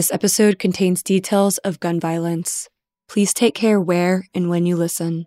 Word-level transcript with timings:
This 0.00 0.12
episode 0.12 0.58
contains 0.58 1.02
details 1.02 1.58
of 1.58 1.78
gun 1.78 2.00
violence. 2.00 2.70
Please 3.06 3.34
take 3.34 3.54
care 3.54 3.78
where 3.78 4.24
and 4.32 4.48
when 4.48 4.64
you 4.64 4.74
listen. 4.74 5.26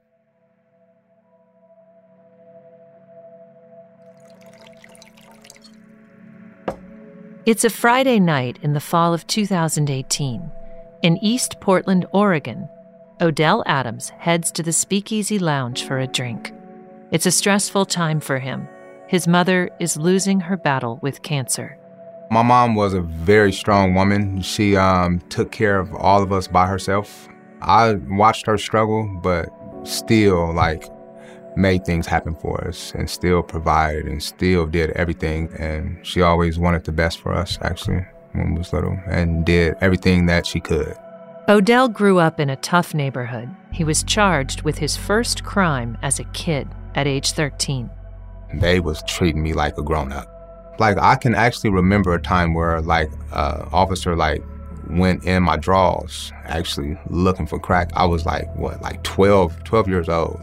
It's 7.45 7.64
a 7.64 7.70
Friday 7.70 8.20
night 8.20 8.58
in 8.64 8.73
the 8.73 8.80
fall 8.80 9.14
of 9.14 9.28
2018. 9.28 10.50
In 11.04 11.17
East 11.22 11.60
Portland, 11.60 12.06
Oregon, 12.12 12.67
Odell 13.22 13.64
Adams 13.67 14.10
heads 14.17 14.52
to 14.54 14.64
the 14.64 14.73
Speakeasy 14.73 15.38
Lounge 15.38 15.84
for 15.84 16.00
a 16.00 16.08
drink. 16.08 16.52
It's 17.12 17.26
a 17.26 17.32
stressful 17.32 17.86
time 17.86 18.22
for 18.22 18.40
him. 18.40 18.67
His 19.14 19.28
mother 19.28 19.69
is 19.80 19.95
losing 19.95 20.39
her 20.39 20.58
battle 20.58 20.97
with 21.03 21.22
cancer. 21.22 21.78
My 22.31 22.42
mom 22.42 22.73
was 22.73 22.95
a 22.95 23.02
very 23.02 23.53
strong 23.53 23.94
woman. 23.94 24.42
She 24.42 24.75
um, 24.75 25.20
took 25.30 25.52
care 25.52 25.78
of 25.78 25.94
all 25.94 26.23
of 26.23 26.31
us 26.31 26.47
by 26.47 26.66
herself. 26.66 27.28
I 27.61 27.94
watched 28.09 28.48
her 28.48 28.58
struggle, 28.58 29.08
but 29.21 29.49
still, 29.83 30.52
like, 30.52 30.86
made 31.55 31.86
things 31.86 32.08
happen 32.08 32.33
for 32.33 32.67
us 32.67 32.92
and 32.95 33.08
still 33.08 33.43
provided 33.43 34.08
and 34.08 34.23
still 34.23 34.65
did 34.65 34.89
everything. 34.93 35.54
And 35.59 36.04
she 36.04 36.23
always 36.23 36.58
wanted 36.58 36.83
the 36.83 36.92
best 36.92 37.20
for 37.20 37.36
us, 37.36 37.59
actually, 37.61 38.04
when 38.32 38.54
we 38.54 38.58
was 38.58 38.73
little, 38.73 38.98
and 39.05 39.45
did 39.45 39.76
everything 39.80 40.26
that 40.26 40.48
she 40.48 40.59
could. 40.59 40.98
Odell 41.48 41.88
grew 41.88 42.17
up 42.17 42.39
in 42.39 42.49
a 42.49 42.55
tough 42.55 42.95
neighborhood. 42.95 43.55
He 43.71 43.83
was 43.83 44.02
charged 44.02 44.64
with 44.64 44.80
his 44.80 44.98
first 44.98 45.43
crime 45.43 45.99
as 46.02 46.20
a 46.20 46.23
kid 46.23 46.67
at 46.95 47.05
age 47.05 47.33
13. 47.33 47.92
They 48.53 48.80
was 48.80 49.03
treating 49.08 49.41
me 49.41 49.53
like 49.53 49.77
a 49.77 49.83
grown 49.83 50.11
up. 50.11 50.30
Like 50.80 50.97
I 50.97 51.15
can 51.15 51.36
actually 51.36 51.69
remember 51.69 52.14
a 52.14 52.21
time 52.21 52.53
where 52.53 52.81
like 52.81 53.11
uh 53.31 53.65
officer 53.71 54.15
like 54.15 54.43
went 54.89 55.23
in 55.25 55.43
my 55.43 55.58
drawers 55.58 56.31
actually 56.45 56.97
looking 57.09 57.47
for 57.47 57.59
crack. 57.59 57.91
I 57.93 58.05
was 58.05 58.25
like 58.25 58.53
what, 58.55 58.81
like 58.81 59.03
12, 59.03 59.64
12 59.64 59.87
years 59.87 60.09
old. 60.09 60.41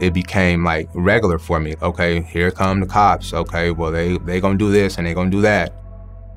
It 0.00 0.14
became 0.14 0.64
like 0.64 0.88
regular 0.94 1.38
for 1.38 1.60
me. 1.60 1.74
Okay, 1.82 2.22
here 2.22 2.50
come 2.50 2.80
the 2.80 2.86
cops. 2.86 3.32
Okay, 3.32 3.70
well 3.70 3.90
they 3.90 4.18
they 4.18 4.40
gonna 4.40 4.58
do 4.58 4.70
this 4.70 4.98
and 4.98 5.06
they 5.06 5.14
gonna 5.14 5.30
do 5.30 5.42
that. 5.42 5.72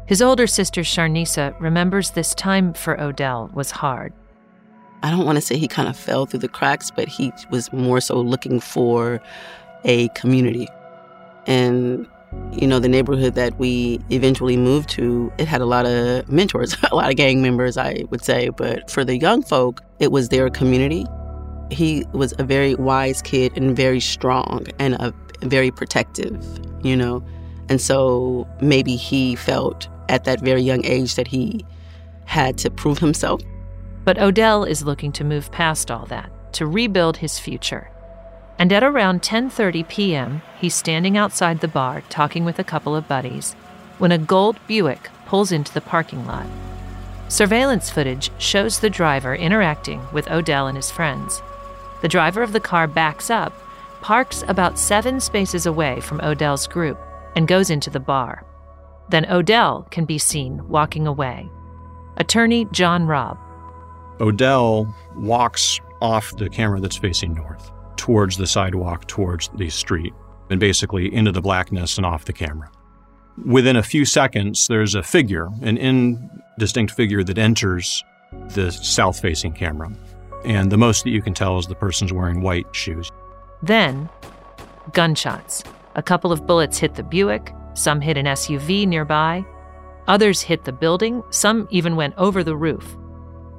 His 0.06 0.22
older 0.22 0.48
sister 0.48 0.82
Sharnisa 0.82 1.60
remembers 1.62 2.12
this 2.12 2.36
time 2.36 2.74
for 2.74 3.00
Odell 3.00 3.50
was 3.54 3.72
hard. 3.72 4.12
I 5.02 5.12
don't 5.12 5.26
want 5.26 5.38
to 5.38 5.42
say 5.42 5.58
he 5.58 5.68
kind 5.68 5.88
of 5.88 5.98
fell 5.98 6.26
through 6.26 6.40
the 6.42 6.48
cracks, 6.48 6.92
but 6.92 7.08
he 7.08 7.32
was 7.50 7.72
more 7.72 8.02
so 8.02 8.20
looking 8.20 8.60
for 8.60 9.22
a 9.86 10.10
community. 10.10 10.68
And, 11.48 12.08
you 12.52 12.68
know, 12.68 12.80
the 12.80 12.90
neighborhood 12.90 13.36
that 13.36 13.58
we 13.60 14.00
eventually 14.10 14.58
moved 14.58 14.90
to, 14.92 15.32
it 15.38 15.48
had 15.48 15.62
a 15.62 15.66
lot 15.66 15.86
of 15.86 16.30
mentors, 16.30 16.76
a 16.92 16.96
lot 16.96 17.10
of 17.10 17.16
gang 17.16 17.42
members, 17.42 17.78
I 17.78 18.04
would 18.10 18.24
say. 18.24 18.50
But 18.50 18.90
for 18.90 19.04
the 19.04 19.18
young 19.18 19.44
folk, 19.44 19.82
it 20.00 20.12
was 20.12 20.30
their 20.30 20.50
community. 20.50 21.06
He 21.72 22.06
was 22.14 22.34
a 22.38 22.44
very 22.44 22.76
wise 22.76 23.22
kid 23.22 23.54
and 23.56 23.76
very 23.76 24.00
strong 24.00 24.68
and 24.80 24.96
a 24.96 25.14
very 25.42 25.72
protective, 25.72 26.46
you 26.84 26.96
know. 26.96 27.24
And 27.70 27.80
so 27.80 28.48
maybe 28.62 28.96
he 28.96 29.36
felt 29.36 29.88
at 30.10 30.26
that 30.26 30.42
very 30.42 30.62
young 30.62 30.86
age 30.86 31.16
that 31.16 31.28
he 31.28 31.66
had 32.26 32.58
to 32.60 32.70
prove 32.70 33.00
himself. 33.00 33.42
But 34.04 34.20
Odell 34.20 34.64
is 34.64 34.84
looking 34.84 35.12
to 35.14 35.24
move 35.24 35.52
past 35.52 35.90
all 35.90 36.06
that, 36.08 36.54
to 36.54 36.68
rebuild 36.68 37.18
his 37.18 37.40
future. 37.40 37.90
And 38.60 38.72
at 38.72 38.84
around 38.84 39.22
10:30 39.22 39.88
p.m., 39.88 40.42
he's 40.60 40.76
standing 40.76 41.18
outside 41.18 41.60
the 41.60 41.68
bar 41.68 42.02
talking 42.10 42.46
with 42.46 42.60
a 42.60 42.64
couple 42.64 42.96
of 42.96 43.08
buddies 43.08 43.54
when 43.98 44.12
a 44.12 44.18
gold 44.18 44.58
Buick 44.68 45.10
pulls 45.26 45.52
into 45.52 45.74
the 45.74 45.82
parking 45.82 46.26
lot. 46.26 46.46
Surveillance 47.30 47.90
footage 47.90 48.30
shows 48.38 48.80
the 48.80 48.90
driver 48.90 49.36
interacting 49.36 50.02
with 50.14 50.30
Odell 50.30 50.68
and 50.68 50.78
his 50.78 50.92
friends. 50.92 51.42
The 52.02 52.08
driver 52.08 52.44
of 52.44 52.54
the 52.54 52.60
car 52.60 52.88
backs 52.88 53.30
up, 53.30 53.54
parks 54.02 54.44
about 54.48 54.78
7 54.78 55.20
spaces 55.20 55.66
away 55.66 56.00
from 56.00 56.22
Odell's 56.22 56.68
group, 56.68 57.00
and 57.36 57.48
goes 57.48 57.70
into 57.70 57.90
the 57.90 58.00
bar. 58.00 58.46
Then 59.10 59.26
Odell 59.32 59.88
can 59.90 60.06
be 60.06 60.18
seen 60.18 60.68
walking 60.68 61.08
away. 61.08 61.50
Attorney 62.18 62.66
John 62.72 63.08
Robb. 63.08 63.38
Odell 64.22 64.94
walks 65.16 65.80
off 66.02 66.36
the 66.38 66.50
camera 66.50 66.80
that's 66.80 66.98
facing 66.98 67.34
north 67.34 67.73
towards 68.04 68.36
the 68.36 68.46
sidewalk, 68.46 69.08
towards 69.08 69.50
the 69.56 69.70
street, 69.70 70.12
and 70.50 70.60
basically 70.60 71.16
into 71.16 71.32
the 71.32 71.40
blackness 71.40 71.96
and 71.96 72.06
off 72.06 72.26
the 72.26 72.34
camera. 72.34 72.70
Within 73.46 73.78
a 73.78 73.82
few 73.82 74.04
seconds, 74.04 74.68
there's 74.68 74.94
a 74.94 75.02
figure, 75.02 75.48
an 75.62 75.78
indistinct 75.78 76.94
figure 76.96 77.24
that 77.24 77.38
enters 77.38 78.04
the 78.50 78.72
south 78.72 79.22
facing 79.22 79.54
camera. 79.54 79.90
And 80.44 80.70
the 80.70 80.78
most 80.78 81.06
that 81.06 81.12
you 81.12 81.22
can 81.22 81.34
tell 81.34 81.58
is 81.58 81.66
the 81.66 81.76
person's 81.76 82.12
wearing 82.12 82.42
white 82.42 82.68
shoes. 82.76 83.10
Then, 83.62 84.10
gunshots. 84.92 85.64
A 85.96 86.04
couple 86.04 86.34
of 86.34 86.46
bullets 86.46 86.78
hit 86.78 86.96
the 86.96 87.04
Buick, 87.04 87.54
some 87.74 88.02
hit 88.02 88.18
an 88.18 88.26
SUV 88.26 88.86
nearby, 88.86 89.46
others 90.10 90.42
hit 90.42 90.66
the 90.66 90.74
building, 90.74 91.24
some 91.30 91.70
even 91.72 91.96
went 91.96 92.16
over 92.18 92.44
the 92.44 92.58
roof. 92.58 92.98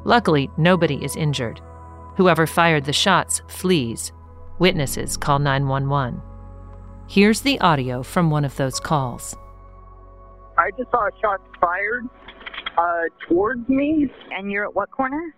Luckily, 0.04 0.50
nobody 0.58 1.02
is 1.02 1.16
injured. 1.16 1.62
Whoever 2.19 2.46
fired 2.46 2.84
the 2.84 2.92
shots 2.92 3.40
flees. 3.48 4.12
Witnesses 4.58 5.16
call 5.16 5.38
911. 5.38 6.20
Here's 7.08 7.40
the 7.40 7.60
audio 7.60 8.02
from 8.02 8.30
one 8.30 8.44
of 8.44 8.56
those 8.56 8.80
calls. 8.80 9.36
I 10.56 10.70
just 10.78 10.90
saw 10.90 11.06
a 11.06 11.10
shot 11.20 11.40
fired 11.60 12.08
uh, 12.78 13.02
towards 13.28 13.68
me. 13.68 14.08
And 14.30 14.50
you're 14.50 14.64
at 14.64 14.74
what 14.74 14.90
corner? 14.90 15.34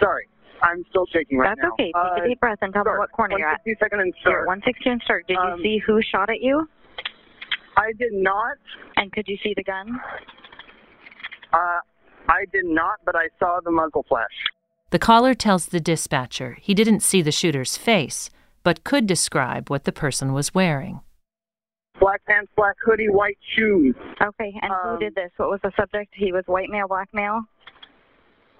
Sorry, 0.00 0.26
I'm 0.62 0.84
still 0.90 1.06
shaking 1.12 1.38
right 1.38 1.50
That's 1.56 1.60
now. 1.62 1.74
That's 1.78 1.94
okay. 2.08 2.16
Take 2.16 2.24
a 2.24 2.28
deep 2.28 2.40
breath 2.40 2.58
and 2.62 2.72
tell 2.72 2.84
me 2.84 2.90
what 2.98 3.12
corner 3.12 3.38
you're 3.38 3.48
at. 3.48 3.60
162nd 3.66 4.00
and 4.00 4.14
You're 4.24 4.32
Stark. 4.32 4.46
160 4.46 4.90
and 4.90 5.02
Stark. 5.04 5.26
Did 5.26 5.36
Um, 5.36 5.58
you 5.58 5.62
see 5.62 5.78
who 5.86 6.00
shot 6.02 6.30
at 6.30 6.40
you? 6.40 6.68
I 7.76 7.92
did 7.98 8.12
not. 8.12 8.56
And 8.96 9.12
could 9.12 9.28
you 9.28 9.36
see 9.42 9.52
the 9.54 9.62
gun? 9.62 10.00
Uh, 11.52 11.78
I 12.28 12.44
did 12.52 12.64
not, 12.64 12.96
but 13.04 13.14
I 13.14 13.28
saw 13.38 13.60
the 13.64 13.70
muzzle 13.70 14.04
flash. 14.08 14.24
The 14.96 15.06
caller 15.06 15.34
tells 15.34 15.66
the 15.66 15.78
dispatcher 15.78 16.56
he 16.58 16.72
didn't 16.72 17.00
see 17.00 17.20
the 17.20 17.30
shooter's 17.30 17.76
face, 17.76 18.30
but 18.62 18.82
could 18.82 19.06
describe 19.06 19.68
what 19.68 19.84
the 19.84 19.92
person 19.92 20.32
was 20.32 20.54
wearing. 20.54 21.00
Black 22.00 22.24
pants, 22.24 22.50
black 22.56 22.76
hoodie, 22.82 23.10
white 23.10 23.36
shoes. 23.54 23.94
Okay, 24.22 24.58
and 24.62 24.72
who 24.72 24.88
Um, 24.92 24.98
did 24.98 25.14
this? 25.14 25.30
What 25.36 25.50
was 25.50 25.60
the 25.62 25.70
subject? 25.78 26.14
He 26.14 26.32
was 26.32 26.44
white 26.46 26.70
male, 26.70 26.88
black 26.88 27.12
male? 27.12 27.42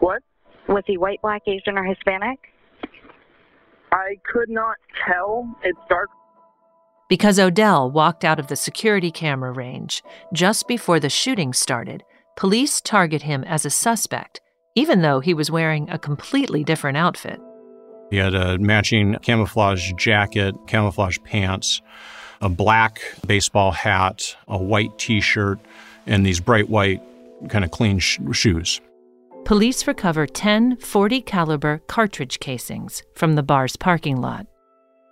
What? 0.01 0.23
Was 0.69 0.85
he 0.87 0.99
white, 0.99 1.23
black, 1.23 1.41
Asian, 1.47 1.79
or 1.79 1.85
Hispanic? 1.85 2.53
I 3.93 4.17
could 4.31 4.51
not 4.51 4.77
tell. 5.07 5.57
It's 5.65 5.79
dark. 5.89 6.11
Because 7.09 7.39
Odell 7.39 7.91
walked 7.91 8.27
out 8.27 8.39
of 8.39 8.49
the 8.49 8.57
security 8.57 9.11
camera 9.11 9.53
range 9.53 10.03
just 10.35 10.69
before 10.69 11.01
the 11.01 11.09
shooting 11.09 11.55
started, 11.55 12.05
police 12.37 12.83
target 12.83 13.23
him 13.23 13.43
as 13.45 13.65
a 13.65 13.71
suspect, 13.71 14.43
even 14.77 15.03
though 15.03 15.19
he 15.19 15.35
was 15.35 15.51
wearing 15.51 15.91
a 15.91 15.99
completely 15.99 16.63
different 16.63 16.97
outfit. 16.97 17.41
He 18.11 18.19
had 18.19 18.35
a 18.35 18.59
matching 18.59 19.17
camouflage 19.23 19.93
jacket, 19.95 20.55
camouflage 20.69 21.19
pants, 21.25 21.83
a 22.41 22.49
black 22.49 23.01
baseball 23.27 23.73
hat, 23.73 24.37
a 24.47 24.57
white 24.59 24.97
t 24.99 25.21
shirt, 25.21 25.59
and 26.07 26.25
these 26.25 26.39
bright 26.39 26.69
white, 26.69 27.03
kind 27.49 27.65
of 27.65 27.73
clean 27.73 27.99
sh- 27.99 28.21
shoes. 28.33 28.81
Police 29.45 29.87
recover 29.87 30.27
10 30.27 30.77
40 30.77 31.21
caliber 31.23 31.79
cartridge 31.87 32.39
casings 32.39 33.03
from 33.15 33.35
the 33.35 33.43
bar's 33.43 33.77
parking 33.77 34.21
lot. 34.21 34.47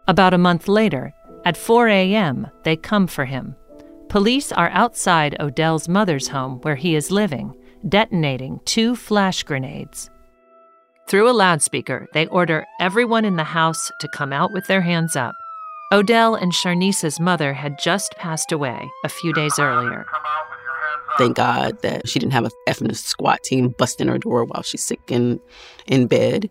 About 0.07 0.35
a 0.35 0.39
month 0.39 0.69
later, 0.69 1.13
at 1.45 1.57
4 1.57 1.89
a.m., 1.89 2.49
they 2.63 2.77
come 2.77 3.07
for 3.07 3.25
him. 3.25 3.57
Police 4.09 4.53
are 4.53 4.71
outside 4.71 5.37
Odell's 5.41 5.89
mother's 5.89 6.29
home 6.29 6.61
where 6.63 6.77
he 6.77 6.95
is 6.95 7.11
living, 7.11 7.55
detonating 7.89 8.61
two 8.65 8.97
flash 8.97 9.43
grenades. 9.43 10.11
Through 11.07 11.31
a 11.31 11.33
loudspeaker, 11.33 12.07
they 12.15 12.27
order 12.29 12.65
everyone 12.81 13.25
in 13.25 13.37
the 13.37 13.45
house 13.45 13.91
to 14.01 14.09
come 14.09 14.33
out 14.33 14.53
with 14.53 14.67
their 14.67 14.81
hands 14.81 15.17
up. 15.17 15.35
Odell 15.93 16.35
and 16.35 16.53
Sharnisa's 16.53 17.21
mother 17.21 17.53
had 17.53 17.79
just 17.79 18.15
passed 18.17 18.53
away 18.53 18.89
a 19.05 19.09
few 19.09 19.33
days 19.35 19.59
earlier. 19.59 20.07
Thank 21.19 21.37
God 21.37 21.81
that 21.83 22.09
she 22.09 22.19
didn't 22.19 22.33
have 22.33 22.47
a 22.47 22.51
effing 22.69 22.95
SWAT 22.97 23.43
team 23.45 23.75
busting 23.79 24.09
her 24.09 24.19
door 24.19 24.45
while 24.45 24.63
she's 24.63 24.83
sick 24.83 25.01
in, 25.09 25.39
in 25.87 26.07
bed. 26.07 26.51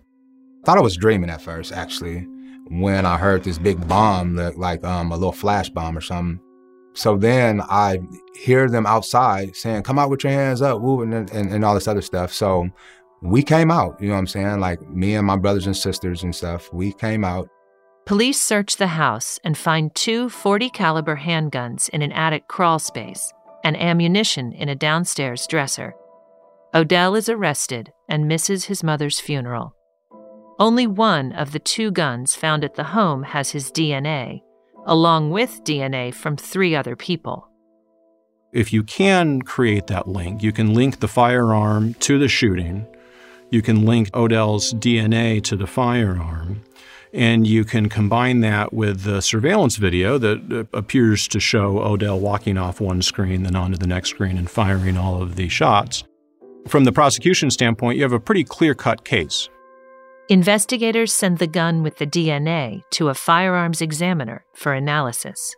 Thought 0.64 0.78
I 0.78 0.82
was 0.82 0.96
dreaming 0.96 1.30
at 1.30 1.42
first, 1.42 1.74
actually, 1.74 2.26
when 2.70 3.06
I 3.06 3.18
heard 3.18 3.44
this 3.44 3.58
big 3.58 3.86
bomb, 3.88 4.36
look 4.36 4.56
like 4.58 4.84
um, 4.84 5.12
a 5.12 5.16
little 5.16 5.34
flash 5.34 5.70
bomb 5.70 5.98
or 5.98 6.02
something. 6.02 6.40
So 6.94 7.18
then 7.18 7.62
I 7.62 8.00
hear 8.36 8.70
them 8.70 8.86
outside 8.86 9.56
saying, 9.56 9.84
"Come 9.84 9.98
out 9.98 10.10
with 10.10 10.24
your 10.24 10.34
hands 10.34 10.62
up, 10.62 10.82
woo," 10.82 11.02
and, 11.02 11.14
and 11.14 11.52
and 11.52 11.66
all 11.66 11.74
this 11.74 11.88
other 11.88 12.02
stuff. 12.02 12.32
So 12.34 12.70
we 13.22 13.42
came 13.42 13.72
out. 13.72 14.00
You 14.02 14.08
know 14.08 14.14
what 14.14 14.20
I'm 14.20 14.28
saying? 14.28 14.60
Like 14.60 14.82
me 14.90 15.16
and 15.16 15.26
my 15.26 15.38
brothers 15.38 15.66
and 15.66 15.76
sisters 15.76 16.24
and 16.24 16.36
stuff. 16.36 16.72
We 16.74 16.94
came 16.94 17.24
out. 17.24 17.50
Police 18.06 18.42
search 18.42 18.76
the 18.76 18.88
house 18.88 19.40
and 19.46 19.58
find 19.58 19.94
two 19.96 20.30
40 20.30 20.70
caliber 20.72 21.16
handguns 21.16 21.88
in 21.90 22.02
an 22.02 22.12
attic 22.12 22.50
crawl 22.50 22.78
space 22.78 23.32
and 23.64 23.78
ammunition 23.78 24.52
in 24.52 24.68
a 24.68 24.76
downstairs 24.76 25.48
dresser. 25.48 25.96
Odell 26.76 27.16
is 27.16 27.30
arrested 27.30 27.92
and 28.10 28.28
misses 28.28 28.66
his 28.66 28.84
mother's 28.84 29.22
funeral. 29.22 29.74
Only 30.60 30.86
one 30.86 31.32
of 31.32 31.52
the 31.52 31.60
two 31.60 31.92
guns 31.92 32.36
found 32.36 32.64
at 32.64 32.76
the 32.76 32.84
home 32.84 33.24
has 33.24 33.52
his 33.52 33.72
DNA, 33.72 34.43
along 34.86 35.32
with 35.32 35.64
DNA 35.64 36.14
from 36.14 36.38
three 36.38 36.76
other 36.76 36.96
people. 36.96 37.50
If 38.52 38.72
you 38.72 38.84
can 38.84 39.42
create 39.42 39.88
that 39.88 40.08
link, 40.08 40.44
you 40.44 40.52
can 40.52 40.74
link 40.74 41.00
the 41.00 41.08
firearm 41.08 41.96
to 41.96 42.20
the 42.20 42.28
shooting, 42.28 42.86
you 43.50 43.62
can 43.62 43.86
link 43.86 44.10
Odell's 44.16 44.74
DNA 44.74 45.44
to 45.44 45.56
the 45.56 45.68
firearm, 45.68 46.62
and 47.14 47.46
you 47.46 47.64
can 47.64 47.90
combine 47.90 48.40
that 48.40 48.74
with 48.74 49.02
the 49.04 49.22
surveillance 49.22 49.76
video 49.78 50.18
that 50.18 50.52
uh, 50.52 50.78
appears 50.78 51.28
to 51.28 51.40
show 51.40 51.80
Odell 51.80 52.20
walking 52.20 52.58
off 52.58 52.82
one 52.82 53.02
screen, 53.02 53.44
then 53.44 53.56
onto 53.56 53.78
the 53.78 53.88
next 53.88 54.10
screen, 54.10 54.38
and 54.38 54.50
firing 54.50 54.98
all 54.98 55.22
of 55.22 55.36
the 55.36 55.50
shots. 55.50 56.04
From 56.68 56.86
the 56.86 56.92
prosecution 56.92 57.52
standpoint, 57.52 57.98
you 57.98 58.04
have 58.04 58.14
a 58.14 58.20
pretty 58.20 58.44
clear 58.44 58.74
cut 58.74 59.06
case. 59.06 59.50
Investigators 60.30 61.12
send 61.12 61.38
the 61.38 61.48
gun 61.48 61.84
with 61.84 61.98
the 61.98 62.08
DNA 62.08 62.82
to 62.92 63.10
a 63.10 63.14
firearms 63.14 63.82
examiner 63.82 64.46
for 64.54 64.74
analysis. 64.74 65.54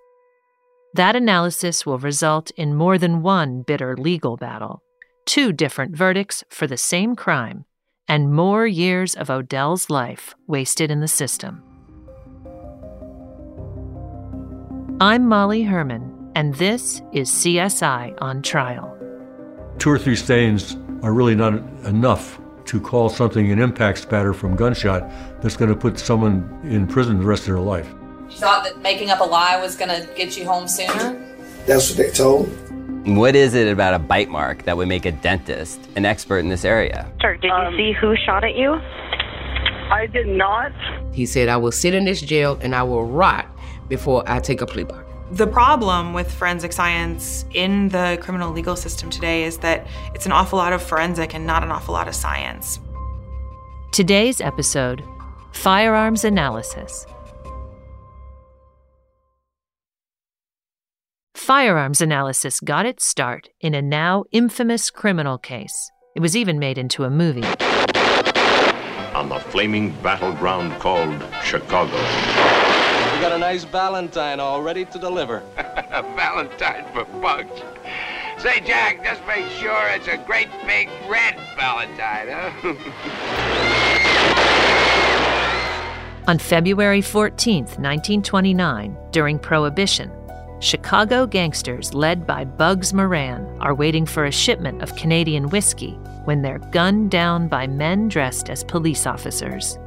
That 0.96 1.16
analysis 1.16 1.86
will 1.86 2.00
result 2.00 2.50
in 2.58 2.74
more 2.74 2.98
than 2.98 3.22
one 3.22 3.62
bitter 3.62 3.96
legal 3.96 4.38
battle, 4.38 4.82
two 5.28 5.54
different 5.54 5.96
verdicts 5.96 6.44
for 6.50 6.66
the 6.66 6.78
same 6.78 7.16
crime, 7.16 7.66
and 8.08 8.34
more 8.34 8.66
years 8.66 9.14
of 9.14 9.30
Odell's 9.30 9.92
life 9.92 10.34
wasted 10.48 10.90
in 10.90 11.00
the 11.00 11.08
system. 11.08 11.62
I'm 15.00 15.28
Molly 15.28 15.62
Herman, 15.62 16.32
and 16.34 16.56
this 16.56 17.04
is 17.14 17.30
CSI 17.30 18.18
on 18.20 18.42
Trial. 18.42 18.98
Two 19.78 19.92
or 19.92 20.00
three 20.00 20.16
stains 20.16 20.76
are 21.04 21.14
really 21.14 21.36
not 21.36 21.54
enough 21.86 22.40
to 22.66 22.80
call 22.80 23.10
something 23.10 23.52
an 23.52 23.60
impact 23.60 24.00
spatter 24.00 24.34
from 24.34 24.56
gunshot 24.56 25.10
that's 25.42 25.56
going 25.56 25.70
to 25.70 25.76
put 25.76 26.00
someone 26.00 26.60
in 26.64 26.88
prison 26.88 27.20
the 27.20 27.26
rest 27.26 27.44
of 27.44 27.48
their 27.48 27.60
life. 27.60 27.94
You 28.30 28.38
thought 28.38 28.64
that 28.64 28.82
making 28.82 29.10
up 29.12 29.20
a 29.20 29.24
lie 29.24 29.60
was 29.62 29.76
going 29.76 29.90
to 29.90 30.10
get 30.16 30.38
you 30.38 30.46
home 30.46 30.68
sooner? 30.68 31.22
That's 31.66 31.90
what 31.90 31.98
they 31.98 32.10
told 32.10 32.50
me. 32.50 33.14
What 33.16 33.36
is 33.36 33.54
it 33.54 33.68
about 33.68 33.94
a 33.94 34.00
bite 34.00 34.30
mark 34.30 34.64
that 34.64 34.78
would 34.78 34.88
make 34.88 35.06
a 35.06 35.12
dentist 35.12 35.80
an 35.96 36.06
expert 36.06 36.40
in 36.40 36.50
this 36.50 36.66
area? 36.66 37.12
Sir, 37.22 37.36
did 37.38 37.44
you 37.44 37.52
um, 37.52 37.76
see 37.76 37.92
who 37.92 38.16
shot 38.26 38.44
at 38.44 38.56
you? 38.56 38.72
I 39.92 40.08
did 40.12 40.28
not. 40.28 40.72
He 41.14 41.28
said, 41.28 41.48
I 41.48 41.58
will 41.58 41.72
sit 41.72 41.94
in 41.94 42.06
this 42.06 42.20
jail 42.20 42.58
and 42.62 42.74
I 42.74 42.82
will 42.82 43.06
rot 43.06 43.46
before 43.88 44.24
I 44.26 44.40
take 44.40 44.62
a 44.62 44.66
plea 44.66 44.84
bargain. 44.84 45.05
The 45.32 45.48
problem 45.48 46.14
with 46.14 46.32
forensic 46.32 46.72
science 46.72 47.46
in 47.52 47.90
the 47.90 48.20
criminal 48.22 48.52
legal 48.52 48.76
system 48.76 49.10
today 49.10 49.44
is 49.44 49.58
that 49.60 49.88
it's 50.14 50.28
an 50.28 50.32
awful 50.32 50.58
lot 50.58 50.72
of 50.72 50.84
forensic 50.84 51.34
and 51.34 51.48
not 51.48 51.64
an 51.64 51.72
awful 51.72 51.94
lot 51.94 52.08
of 52.08 52.14
science. 52.14 52.80
Today's 53.92 54.40
episode 54.40 55.04
Firearms 55.52 56.24
Analysis. 56.24 57.08
Firearms 61.34 62.02
analysis 62.02 62.60
got 62.60 62.86
its 62.86 63.04
start 63.06 63.50
in 63.62 63.74
a 63.74 63.82
now 63.82 64.26
infamous 64.32 64.92
criminal 64.92 65.38
case. 65.40 65.92
It 66.16 66.20
was 66.20 66.36
even 66.36 66.60
made 66.60 66.78
into 66.78 67.04
a 67.04 67.10
movie. 67.10 67.44
On 69.14 69.30
the 69.30 69.40
flaming 69.40 69.92
battleground 70.02 70.80
called 70.80 71.24
Chicago. 71.44 71.98
We 73.16 73.22
got 73.22 73.32
a 73.32 73.38
nice 73.38 73.64
Valentine 73.64 74.42
all 74.42 74.62
ready 74.62 74.84
to 74.84 75.00
deliver. 75.00 75.42
a 75.56 76.04
Valentine 76.18 76.84
for 76.92 77.06
bugs. 77.22 77.62
Say, 78.38 78.60
Jack, 78.60 79.06
just 79.06 79.26
make 79.26 79.48
sure 79.52 79.88
it's 79.88 80.10
a 80.10 80.18
great 80.18 80.50
big 80.68 80.90
red 81.08 81.38
Valentine, 81.56 82.28
huh? 82.30 82.74
On 86.28 86.38
February 86.38 87.00
14, 87.02 87.60
1929, 87.64 88.98
during 89.12 89.40
Prohibition, 89.40 90.12
Chicago 90.60 91.26
gangsters 91.26 91.94
led 91.94 92.28
by 92.28 92.44
Bugs 92.44 92.94
Moran 92.94 93.46
are 93.62 93.74
waiting 93.74 94.06
for 94.06 94.26
a 94.26 94.32
shipment 94.32 94.82
of 94.82 94.94
Canadian 94.98 95.48
whiskey 95.52 95.92
when 96.26 96.42
they're 96.42 96.60
gunned 96.60 97.12
down 97.12 97.48
by 97.48 97.66
men 97.66 98.10
dressed 98.10 98.50
as 98.50 98.66
police 98.66 99.08
officers. 99.08 99.78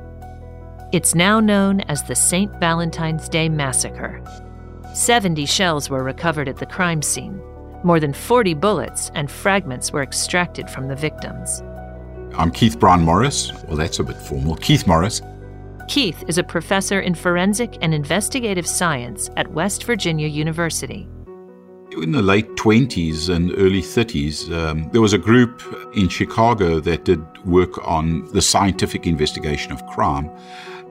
It's 0.91 1.15
now 1.15 1.39
known 1.39 1.81
as 1.83 2.03
the 2.03 2.15
St. 2.15 2.51
Valentine's 2.61 3.29
Day 3.29 3.51
Massacre. 3.51 4.23
70 4.95 5.45
shells 5.45 5.91
were 5.91 6.03
recovered 6.03 6.49
at 6.49 6.57
the 6.57 6.65
crime 6.65 7.03
scene. 7.03 7.43
More 7.85 8.01
than 8.01 8.15
40 8.15 8.55
bullets 8.55 9.11
and 9.15 9.31
fragments 9.31 9.93
were 9.93 10.03
extracted 10.03 10.71
from 10.71 10.89
the 10.89 10.97
victims. 10.97 11.63
I'm 12.39 12.51
Keith 12.51 12.79
Brown 12.81 13.03
Morris. 13.03 13.53
Well, 13.65 13.77
that's 13.77 13.99
a 13.99 14.03
bit 14.03 14.17
formal. 14.17 14.57
Keith 14.57 14.87
Morris. 14.87 15.21
Keith 15.89 16.25
is 16.27 16.39
a 16.39 16.43
professor 16.43 17.01
in 17.01 17.15
forensic 17.15 17.77
and 17.83 17.93
investigative 17.93 18.67
science 18.67 19.29
at 19.37 19.53
West 19.53 19.85
Virginia 19.85 20.27
University. 20.27 21.07
In 22.03 22.13
the 22.13 22.23
late 22.23 22.49
20s 22.57 23.29
and 23.29 23.51
early 23.59 23.83
30s, 23.83 24.51
um, 24.57 24.89
there 24.93 25.03
was 25.03 25.13
a 25.13 25.19
group 25.19 25.63
in 25.95 26.09
Chicago 26.09 26.81
that 26.81 27.05
did 27.05 27.21
work 27.45 27.87
on 27.87 28.25
the 28.33 28.41
scientific 28.41 29.07
investigation 29.07 29.73
of 29.73 29.85
crime. 29.89 30.31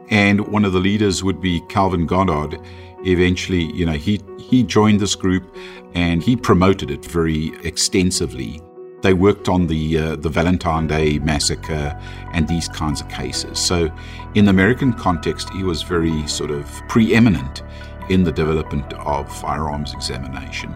And 0.10 0.48
one 0.48 0.66
of 0.66 0.74
the 0.74 0.80
leaders 0.80 1.24
would 1.24 1.42
be 1.42 1.62
Calvin 1.70 2.06
Goddard. 2.06 2.60
Eventually, 3.06 3.72
you 3.74 3.86
know, 3.86 3.94
he, 3.94 4.22
he 4.40 4.64
joined 4.64 5.00
this 5.00 5.16
group 5.16 5.56
and 5.94 6.24
he 6.24 6.36
promoted 6.36 6.92
it 6.92 7.06
very 7.06 7.54
extensively. 7.64 8.62
They 9.02 9.14
worked 9.14 9.48
on 9.48 9.68
the 9.68 9.98
uh, 9.98 10.16
the 10.16 10.30
Valentine 10.30 10.88
Day 10.88 11.20
massacre 11.20 11.96
and 12.34 12.48
these 12.48 12.68
kinds 12.68 13.00
of 13.00 13.08
cases. 13.10 13.60
So, 13.60 13.92
in 14.34 14.46
the 14.46 14.50
American 14.50 14.92
context, 14.92 15.50
he 15.52 15.64
was 15.64 15.84
very 15.84 16.28
sort 16.28 16.50
of 16.50 16.66
preeminent 16.88 17.62
in 18.10 18.24
the 18.24 18.32
development 18.32 18.92
of 18.94 19.32
firearms 19.32 19.94
examination. 19.94 20.76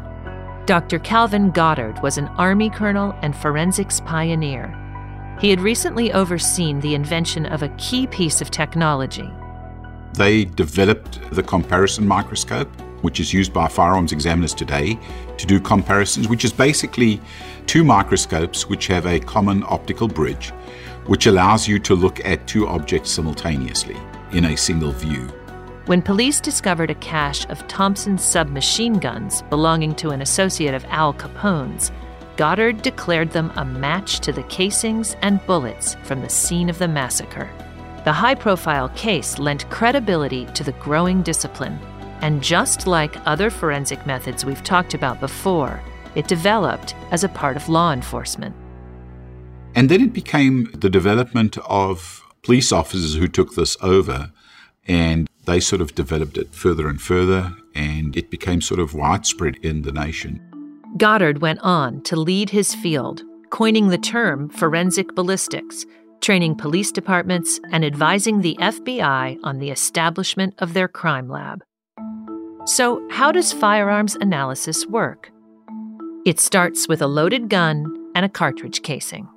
Dr. 0.65 0.99
Calvin 0.99 1.49
Goddard 1.51 2.01
was 2.03 2.17
an 2.17 2.27
Army 2.37 2.69
colonel 2.69 3.15
and 3.21 3.35
forensics 3.35 3.99
pioneer. 4.01 4.77
He 5.39 5.49
had 5.49 5.61
recently 5.61 6.11
overseen 6.13 6.79
the 6.79 6.93
invention 6.93 7.45
of 7.45 7.63
a 7.63 7.69
key 7.69 8.07
piece 8.07 8.41
of 8.41 8.51
technology. 8.51 9.31
They 10.13 10.45
developed 10.45 11.19
the 11.31 11.43
comparison 11.43 12.07
microscope, 12.07 12.69
which 13.01 13.19
is 13.19 13.33
used 13.33 13.53
by 13.53 13.67
firearms 13.67 14.11
examiners 14.11 14.53
today 14.53 14.99
to 15.37 15.47
do 15.47 15.59
comparisons, 15.59 16.27
which 16.27 16.45
is 16.45 16.53
basically 16.53 17.19
two 17.65 17.83
microscopes 17.83 18.67
which 18.67 18.87
have 18.87 19.07
a 19.07 19.19
common 19.19 19.63
optical 19.67 20.07
bridge, 20.07 20.49
which 21.07 21.25
allows 21.25 21.67
you 21.67 21.79
to 21.79 21.95
look 21.95 22.23
at 22.25 22.47
two 22.47 22.67
objects 22.67 23.09
simultaneously 23.09 23.97
in 24.33 24.45
a 24.45 24.57
single 24.57 24.91
view. 24.91 25.27
When 25.87 26.03
police 26.03 26.39
discovered 26.39 26.91
a 26.91 26.95
cache 26.95 27.45
of 27.49 27.67
Thompson 27.67 28.17
submachine 28.17 28.99
guns 28.99 29.41
belonging 29.49 29.95
to 29.95 30.11
an 30.11 30.21
associate 30.21 30.75
of 30.75 30.85
Al 30.85 31.13
Capone's, 31.13 31.91
Goddard 32.41 32.81
declared 32.81 33.29
them 33.29 33.51
a 33.55 33.63
match 33.63 34.19
to 34.21 34.31
the 34.31 34.41
casings 34.41 35.15
and 35.21 35.45
bullets 35.45 35.95
from 36.01 36.21
the 36.21 36.27
scene 36.27 36.71
of 36.71 36.79
the 36.79 36.87
massacre. 36.87 37.47
The 38.03 38.11
high 38.11 38.33
profile 38.33 38.89
case 38.95 39.37
lent 39.37 39.69
credibility 39.69 40.47
to 40.55 40.63
the 40.63 40.71
growing 40.71 41.21
discipline, 41.21 41.77
and 42.21 42.41
just 42.41 42.87
like 42.87 43.15
other 43.27 43.51
forensic 43.51 44.07
methods 44.07 44.43
we've 44.43 44.63
talked 44.63 44.95
about 44.95 45.19
before, 45.19 45.83
it 46.15 46.27
developed 46.27 46.95
as 47.11 47.23
a 47.23 47.29
part 47.29 47.57
of 47.57 47.69
law 47.69 47.93
enforcement. 47.93 48.55
And 49.75 49.87
then 49.87 50.01
it 50.01 50.11
became 50.11 50.67
the 50.73 50.89
development 50.89 51.59
of 51.69 52.23
police 52.41 52.71
officers 52.71 53.13
who 53.13 53.27
took 53.27 53.53
this 53.53 53.77
over, 53.83 54.31
and 54.87 55.29
they 55.45 55.59
sort 55.59 55.79
of 55.79 55.93
developed 55.93 56.39
it 56.39 56.55
further 56.55 56.87
and 56.87 56.99
further, 56.99 57.55
and 57.75 58.17
it 58.17 58.31
became 58.31 58.61
sort 58.61 58.79
of 58.79 58.95
widespread 58.95 59.57
in 59.57 59.83
the 59.83 59.91
nation. 59.91 60.50
Goddard 60.97 61.41
went 61.41 61.59
on 61.59 62.01
to 62.03 62.15
lead 62.15 62.49
his 62.49 62.75
field, 62.75 63.23
coining 63.49 63.87
the 63.87 63.97
term 63.97 64.49
forensic 64.49 65.15
ballistics, 65.15 65.85
training 66.19 66.55
police 66.55 66.91
departments, 66.91 67.59
and 67.71 67.85
advising 67.85 68.41
the 68.41 68.57
FBI 68.59 69.37
on 69.43 69.59
the 69.59 69.71
establishment 69.71 70.53
of 70.59 70.73
their 70.73 70.87
crime 70.87 71.29
lab. 71.29 71.63
So, 72.65 73.01
how 73.09 73.31
does 73.31 73.53
firearms 73.53 74.15
analysis 74.15 74.85
work? 74.85 75.31
It 76.25 76.39
starts 76.39 76.87
with 76.87 77.01
a 77.01 77.07
loaded 77.07 77.49
gun 77.49 77.85
and 78.13 78.25
a 78.25 78.29
cartridge 78.29 78.83
casing. 78.83 79.27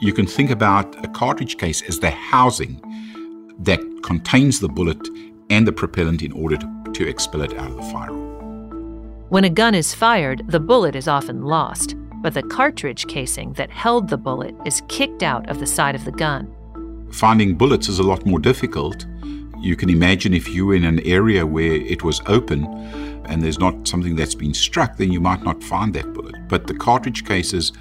You 0.00 0.12
can 0.12 0.26
think 0.26 0.50
about 0.50 1.04
a 1.04 1.08
cartridge 1.08 1.58
case 1.58 1.82
as 1.82 2.00
the 2.00 2.10
housing 2.10 2.80
that 3.60 3.80
contains 4.02 4.60
the 4.60 4.68
bullet 4.68 5.08
and 5.50 5.66
the 5.66 5.72
propellant 5.72 6.22
in 6.22 6.32
order 6.32 6.56
to, 6.56 6.84
to 6.94 7.06
expel 7.06 7.42
it 7.42 7.56
out 7.56 7.70
of 7.70 7.76
the 7.76 7.82
firearm. 7.82 8.33
When 9.30 9.44
a 9.44 9.50
gun 9.50 9.74
is 9.74 9.94
fired, 9.94 10.42
the 10.48 10.60
bullet 10.60 10.94
is 10.94 11.08
often 11.08 11.44
lost, 11.44 11.96
but 12.16 12.34
the 12.34 12.42
cartridge 12.42 13.06
casing 13.06 13.54
that 13.54 13.70
held 13.70 14.08
the 14.08 14.18
bullet 14.18 14.54
is 14.66 14.82
kicked 14.88 15.22
out 15.22 15.48
of 15.48 15.60
the 15.60 15.66
side 15.66 15.94
of 15.94 16.04
the 16.04 16.12
gun. 16.12 16.54
Finding 17.10 17.54
bullets 17.54 17.88
is 17.88 17.98
a 17.98 18.02
lot 18.02 18.26
more 18.26 18.38
difficult. 18.38 19.06
You 19.58 19.76
can 19.76 19.88
imagine 19.88 20.34
if 20.34 20.48
you 20.48 20.66
were 20.66 20.74
in 20.74 20.84
an 20.84 21.00
area 21.06 21.46
where 21.46 21.72
it 21.72 22.04
was 22.04 22.20
open 22.26 22.66
and 23.24 23.42
there's 23.42 23.58
not 23.58 23.88
something 23.88 24.14
that's 24.14 24.34
been 24.34 24.52
struck, 24.52 24.98
then 24.98 25.10
you 25.10 25.22
might 25.22 25.42
not 25.42 25.64
find 25.64 25.94
that 25.94 26.12
bullet. 26.12 26.34
But 26.46 26.66
the 26.66 26.74
cartridge 26.74 27.24
cases 27.24 27.72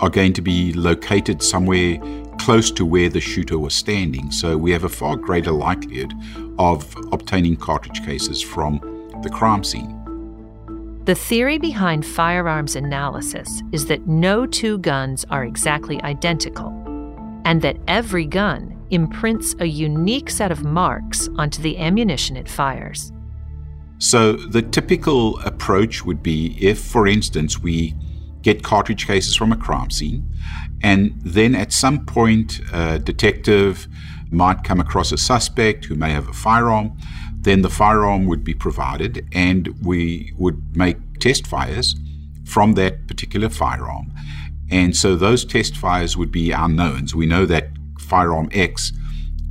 are 0.00 0.10
going 0.10 0.32
to 0.32 0.42
be 0.42 0.72
located 0.72 1.40
somewhere 1.40 1.98
close 2.40 2.72
to 2.72 2.84
where 2.84 3.08
the 3.08 3.20
shooter 3.20 3.60
was 3.60 3.74
standing. 3.74 4.32
So 4.32 4.56
we 4.56 4.72
have 4.72 4.82
a 4.82 4.88
far 4.88 5.14
greater 5.14 5.52
likelihood 5.52 6.12
of 6.58 6.96
obtaining 7.12 7.56
cartridge 7.56 8.04
cases 8.04 8.42
from 8.42 8.80
the 9.22 9.30
crime 9.30 9.62
scene. 9.62 9.99
The 11.10 11.16
theory 11.16 11.58
behind 11.58 12.06
firearms 12.06 12.76
analysis 12.76 13.64
is 13.72 13.86
that 13.86 14.06
no 14.06 14.46
two 14.46 14.78
guns 14.78 15.26
are 15.28 15.44
exactly 15.44 16.00
identical, 16.02 16.68
and 17.44 17.60
that 17.62 17.78
every 17.88 18.26
gun 18.26 18.80
imprints 18.90 19.56
a 19.58 19.66
unique 19.66 20.30
set 20.30 20.52
of 20.52 20.62
marks 20.62 21.28
onto 21.36 21.60
the 21.62 21.78
ammunition 21.78 22.36
it 22.36 22.48
fires. 22.48 23.10
So, 23.98 24.34
the 24.34 24.62
typical 24.62 25.40
approach 25.40 26.04
would 26.04 26.22
be 26.22 26.56
if, 26.60 26.78
for 26.78 27.08
instance, 27.08 27.58
we 27.58 27.96
get 28.42 28.62
cartridge 28.62 29.08
cases 29.08 29.34
from 29.34 29.50
a 29.50 29.56
crime 29.56 29.90
scene, 29.90 30.32
and 30.80 31.20
then 31.24 31.56
at 31.56 31.72
some 31.72 32.06
point, 32.06 32.60
a 32.72 33.00
detective 33.00 33.88
might 34.30 34.62
come 34.62 34.78
across 34.78 35.10
a 35.10 35.18
suspect 35.18 35.86
who 35.86 35.96
may 35.96 36.12
have 36.12 36.28
a 36.28 36.32
firearm, 36.32 36.96
then 37.42 37.62
the 37.62 37.70
firearm 37.70 38.26
would 38.26 38.44
be 38.44 38.54
provided, 38.54 39.26
and 39.32 39.68
we 39.82 40.32
would 40.36 40.76
make 40.76 41.18
test 41.20 41.46
fires 41.46 41.96
from 42.44 42.74
that 42.74 43.06
particular 43.06 43.48
firearm. 43.48 44.12
And 44.70 44.94
so 44.96 45.16
those 45.16 45.44
test 45.44 45.76
fires 45.76 46.16
would 46.16 46.30
be 46.30 46.52
unknowns. 46.52 47.14
We 47.14 47.26
know 47.26 47.46
that 47.46 47.70
firearm 47.98 48.50
X 48.52 48.92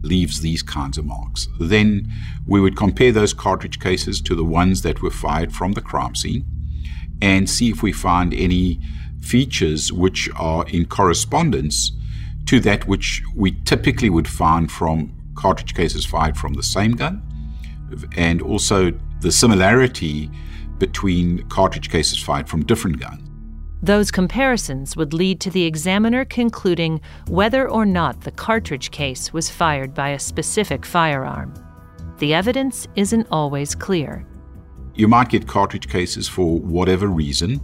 leaves 0.01 0.41
these 0.41 0.61
kinds 0.61 0.97
of 0.97 1.05
marks. 1.05 1.47
Then 1.59 2.11
we 2.45 2.61
would 2.61 2.77
compare 2.77 3.11
those 3.11 3.33
cartridge 3.33 3.79
cases 3.79 4.21
to 4.21 4.35
the 4.35 4.45
ones 4.45 4.81
that 4.83 5.01
were 5.01 5.09
fired 5.09 5.53
from 5.53 5.73
the 5.73 5.81
crime 5.81 6.15
scene 6.15 6.45
and 7.21 7.49
see 7.49 7.69
if 7.69 7.83
we 7.83 7.91
find 7.91 8.33
any 8.33 8.79
features 9.19 9.91
which 9.91 10.29
are 10.35 10.65
in 10.69 10.85
correspondence 10.85 11.91
to 12.45 12.59
that 12.61 12.87
which 12.87 13.21
we 13.35 13.51
typically 13.65 14.09
would 14.09 14.27
find 14.27 14.71
from 14.71 15.13
cartridge 15.35 15.75
cases 15.75 16.05
fired 16.05 16.37
from 16.37 16.53
the 16.53 16.63
same 16.63 16.93
gun 16.93 17.21
and 18.15 18.41
also 18.41 18.91
the 19.21 19.31
similarity 19.31 20.29
between 20.77 21.47
cartridge 21.49 21.89
cases 21.89 22.21
fired 22.21 22.47
from 22.47 22.63
different 22.65 22.99
guns. 22.99 23.21
Those 23.81 24.11
comparisons 24.11 24.97
would 24.97 25.13
lead 25.13 25.39
to 25.41 25.49
the 25.49 25.63
examiner 25.63 26.25
concluding 26.25 26.99
whether 27.27 27.69
or 27.69 27.85
not 27.85 28.21
the 28.21 28.31
cartridge 28.31 28.91
case 28.91 29.31
was 29.31 29.49
fired 29.49 29.93
by 29.93 30.09
a 30.09 30.19
specific 30.19 30.85
firearm. 30.85 31.53
The 32.17 32.33
evidence 32.33 32.87
isn't 32.95 33.27
always 33.31 33.75
clear. 33.75 34.25
You 34.95 35.07
might 35.07 35.29
get 35.29 35.47
cartridge 35.47 35.87
cases 35.87 36.27
for 36.27 36.59
whatever 36.59 37.07
reason, 37.07 37.61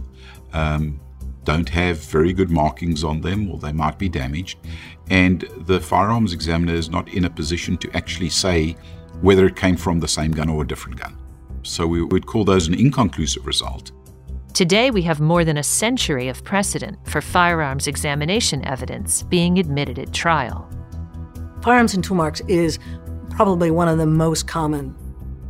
um, 0.54 0.98
don't 1.44 1.68
have 1.68 1.98
very 1.98 2.32
good 2.32 2.50
markings 2.50 3.04
on 3.04 3.20
them, 3.20 3.50
or 3.50 3.58
they 3.58 3.72
might 3.72 3.98
be 3.98 4.08
damaged, 4.08 4.58
and 5.10 5.42
the 5.58 5.80
firearms 5.80 6.32
examiner 6.32 6.74
is 6.74 6.90
not 6.90 7.08
in 7.10 7.24
a 7.24 7.30
position 7.30 7.76
to 7.78 7.96
actually 7.96 8.30
say 8.30 8.76
whether 9.20 9.46
it 9.46 9.56
came 9.56 9.76
from 9.76 10.00
the 10.00 10.08
same 10.08 10.32
gun 10.32 10.48
or 10.48 10.62
a 10.62 10.66
different 10.66 10.98
gun. 10.98 11.16
So 11.62 11.86
we 11.86 12.02
would 12.02 12.26
call 12.26 12.44
those 12.44 12.68
an 12.68 12.74
inconclusive 12.74 13.46
result. 13.46 13.92
Today, 14.54 14.90
we 14.90 15.02
have 15.02 15.20
more 15.20 15.44
than 15.44 15.58
a 15.58 15.62
century 15.62 16.28
of 16.28 16.42
precedent 16.42 16.98
for 17.06 17.20
firearms 17.20 17.86
examination 17.86 18.64
evidence 18.64 19.22
being 19.24 19.58
admitted 19.58 19.98
at 19.98 20.14
trial. 20.14 20.70
Firearms 21.62 21.94
and 21.94 22.02
tool 22.02 22.16
marks 22.16 22.40
is 22.48 22.78
probably 23.28 23.70
one 23.70 23.88
of 23.88 23.98
the 23.98 24.06
most 24.06 24.46
common 24.46 24.94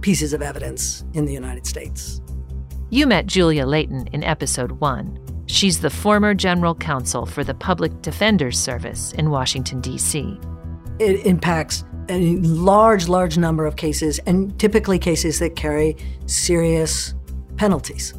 pieces 0.00 0.32
of 0.32 0.42
evidence 0.42 1.04
in 1.12 1.24
the 1.24 1.32
United 1.32 1.66
States. 1.66 2.20
You 2.90 3.06
met 3.06 3.26
Julia 3.26 3.66
Leighton 3.66 4.06
in 4.08 4.24
episode 4.24 4.72
one. 4.72 5.20
She's 5.46 5.80
the 5.80 5.90
former 5.90 6.34
general 6.34 6.74
counsel 6.74 7.26
for 7.26 7.44
the 7.44 7.54
Public 7.54 8.02
Defender's 8.02 8.58
Service 8.58 9.12
in 9.12 9.30
Washington, 9.30 9.80
D.C. 9.80 10.40
It 10.98 11.24
impacts 11.26 11.84
a 12.08 12.36
large, 12.36 13.08
large 13.08 13.38
number 13.38 13.66
of 13.66 13.76
cases, 13.76 14.18
and 14.26 14.58
typically 14.58 14.98
cases 14.98 15.38
that 15.38 15.56
carry 15.56 15.96
serious 16.26 17.14
penalties. 17.56 18.14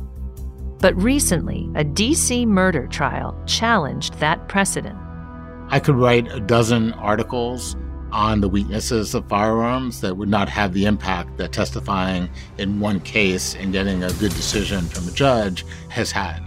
But 0.79 0.95
recently, 1.01 1.69
a 1.75 1.83
DC 1.83 2.45
murder 2.45 2.87
trial 2.87 3.35
challenged 3.45 4.13
that 4.15 4.47
precedent. 4.47 4.97
I 5.69 5.79
could 5.79 5.95
write 5.95 6.31
a 6.31 6.39
dozen 6.39 6.93
articles 6.93 7.75
on 8.11 8.39
the 8.39 8.47
weaknesses 8.47 9.13
of 9.13 9.27
firearms 9.27 10.01
that 10.01 10.15
would 10.15 10.29
not 10.29 10.47
have 10.47 10.73
the 10.73 10.85
impact 10.85 11.37
that 11.37 11.51
testifying 11.51 12.29
in 12.57 12.79
one 12.79 12.99
case 13.01 13.55
and 13.55 13.73
getting 13.73 14.03
a 14.03 14.13
good 14.13 14.31
decision 14.33 14.85
from 14.85 15.07
a 15.07 15.11
judge 15.11 15.65
has 15.89 16.11
had. 16.11 16.46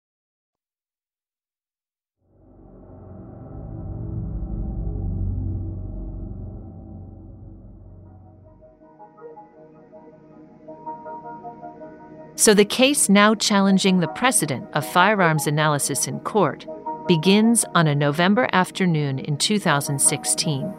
So 12.41 12.55
the 12.55 12.65
case 12.65 13.07
now 13.07 13.35
challenging 13.35 13.99
the 13.99 14.07
precedent 14.07 14.67
of 14.73 14.83
firearms 14.83 15.45
analysis 15.45 16.07
in 16.07 16.21
court 16.21 16.65
begins 17.07 17.63
on 17.75 17.85
a 17.85 17.93
November 17.93 18.49
afternoon 18.51 19.19
in 19.19 19.37
2016. 19.37 20.73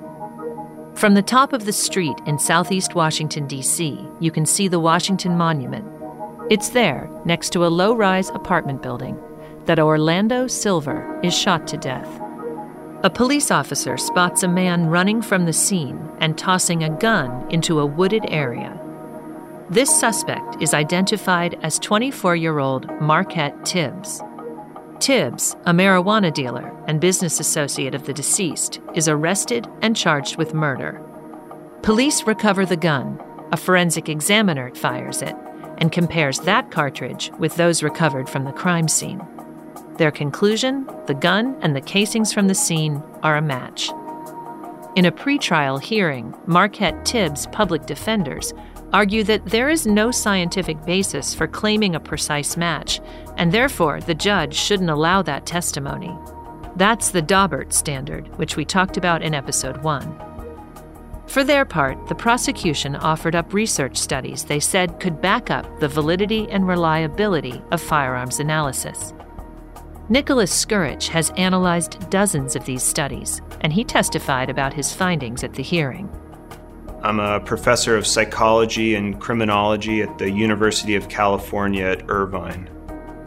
From 0.96 1.14
the 1.14 1.22
top 1.22 1.52
of 1.52 1.64
the 1.64 1.72
street 1.72 2.16
in 2.26 2.40
southeast 2.40 2.96
Washington, 2.96 3.46
D.C., 3.46 4.04
you 4.18 4.32
can 4.32 4.44
see 4.44 4.66
the 4.66 4.80
Washington 4.80 5.38
Monument. 5.38 5.86
It's 6.50 6.70
there, 6.70 7.08
next 7.24 7.50
to 7.50 7.64
a 7.64 7.70
low 7.70 7.94
rise 7.94 8.30
apartment 8.30 8.82
building, 8.82 9.16
that 9.66 9.78
Orlando 9.78 10.48
Silver 10.48 11.20
is 11.22 11.32
shot 11.32 11.68
to 11.68 11.76
death. 11.76 12.08
A 13.04 13.10
police 13.14 13.52
officer 13.52 13.96
spots 13.96 14.42
a 14.42 14.48
man 14.48 14.86
running 14.86 15.22
from 15.22 15.44
the 15.44 15.52
scene 15.52 16.10
and 16.18 16.36
tossing 16.36 16.82
a 16.82 16.90
gun 16.90 17.48
into 17.52 17.78
a 17.78 17.86
wooded 17.86 18.24
area. 18.26 18.81
This 19.72 19.88
suspect 19.88 20.60
is 20.60 20.74
identified 20.74 21.58
as 21.62 21.78
24 21.78 22.36
year 22.36 22.58
old 22.58 22.90
Marquette 23.00 23.64
Tibbs. 23.64 24.20
Tibbs, 25.00 25.56
a 25.64 25.72
marijuana 25.72 26.30
dealer 26.30 26.76
and 26.86 27.00
business 27.00 27.40
associate 27.40 27.94
of 27.94 28.04
the 28.04 28.12
deceased, 28.12 28.80
is 28.94 29.08
arrested 29.08 29.66
and 29.80 29.96
charged 29.96 30.36
with 30.36 30.52
murder. 30.52 31.00
Police 31.80 32.24
recover 32.24 32.66
the 32.66 32.76
gun. 32.76 33.18
A 33.50 33.56
forensic 33.56 34.10
examiner 34.10 34.74
fires 34.74 35.22
it 35.22 35.34
and 35.78 35.90
compares 35.90 36.40
that 36.40 36.70
cartridge 36.70 37.30
with 37.38 37.56
those 37.56 37.82
recovered 37.82 38.28
from 38.28 38.44
the 38.44 38.52
crime 38.52 38.88
scene. 38.88 39.26
Their 39.96 40.10
conclusion 40.10 40.86
the 41.06 41.14
gun 41.14 41.56
and 41.62 41.74
the 41.74 41.80
casings 41.80 42.30
from 42.30 42.48
the 42.48 42.54
scene 42.54 43.02
are 43.22 43.38
a 43.38 43.42
match. 43.42 43.88
In 44.96 45.06
a 45.06 45.12
pretrial 45.12 45.80
hearing, 45.80 46.34
Marquette 46.44 47.06
Tibbs' 47.06 47.46
public 47.46 47.86
defenders 47.86 48.52
argue 48.92 49.24
that 49.24 49.46
there 49.46 49.68
is 49.68 49.86
no 49.86 50.10
scientific 50.10 50.84
basis 50.84 51.34
for 51.34 51.46
claiming 51.46 51.94
a 51.94 52.00
precise 52.00 52.56
match, 52.56 53.00
and 53.36 53.50
therefore 53.50 54.00
the 54.00 54.14
judge 54.14 54.54
shouldn't 54.54 54.90
allow 54.90 55.22
that 55.22 55.46
testimony. 55.46 56.16
That's 56.76 57.10
the 57.10 57.22
Daubert 57.22 57.72
standard, 57.72 58.28
which 58.38 58.56
we 58.56 58.64
talked 58.64 58.96
about 58.96 59.22
in 59.22 59.34
episode 59.34 59.82
1. 59.82 60.32
For 61.26 61.44
their 61.44 61.64
part, 61.64 62.08
the 62.08 62.14
prosecution 62.14 62.96
offered 62.96 63.34
up 63.34 63.54
research 63.54 63.96
studies 63.96 64.44
they 64.44 64.60
said 64.60 65.00
could 65.00 65.20
back 65.20 65.50
up 65.50 65.80
the 65.80 65.88
validity 65.88 66.46
and 66.50 66.68
reliability 66.68 67.62
of 67.70 67.80
firearms 67.80 68.38
analysis. 68.38 69.14
Nicholas 70.08 70.52
Scurich 70.52 71.08
has 71.08 71.30
analyzed 71.38 72.10
dozens 72.10 72.54
of 72.54 72.66
these 72.66 72.82
studies, 72.82 73.40
and 73.62 73.72
he 73.72 73.84
testified 73.84 74.50
about 74.50 74.74
his 74.74 74.92
findings 74.92 75.42
at 75.42 75.54
the 75.54 75.62
hearing. 75.62 76.10
I'm 77.04 77.18
a 77.18 77.40
professor 77.40 77.96
of 77.96 78.06
psychology 78.06 78.94
and 78.94 79.20
criminology 79.20 80.02
at 80.02 80.18
the 80.18 80.30
University 80.30 80.94
of 80.94 81.08
California 81.08 81.84
at 81.84 82.08
Irvine. 82.08 82.70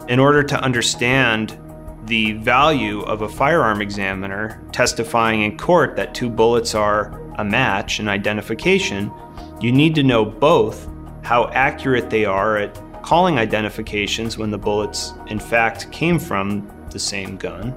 In 0.08 0.18
order 0.18 0.42
to 0.42 0.58
understand 0.62 1.58
the 2.06 2.32
value 2.34 3.02
of 3.02 3.20
a 3.20 3.28
firearm 3.28 3.82
examiner 3.82 4.62
testifying 4.72 5.42
in 5.42 5.58
court 5.58 5.94
that 5.96 6.14
two 6.14 6.30
bullets 6.30 6.74
are 6.74 7.20
a 7.38 7.44
match, 7.44 7.98
an 7.98 8.08
identification, 8.08 9.12
you 9.60 9.72
need 9.72 9.94
to 9.96 10.02
know 10.02 10.24
both 10.24 10.88
how 11.22 11.48
accurate 11.48 12.08
they 12.08 12.24
are 12.24 12.56
at 12.56 12.80
calling 13.02 13.38
identifications 13.38 14.38
when 14.38 14.50
the 14.50 14.56
bullets, 14.56 15.12
in 15.26 15.38
fact, 15.38 15.92
came 15.92 16.18
from 16.18 16.66
the 16.92 16.98
same 16.98 17.36
gun. 17.36 17.74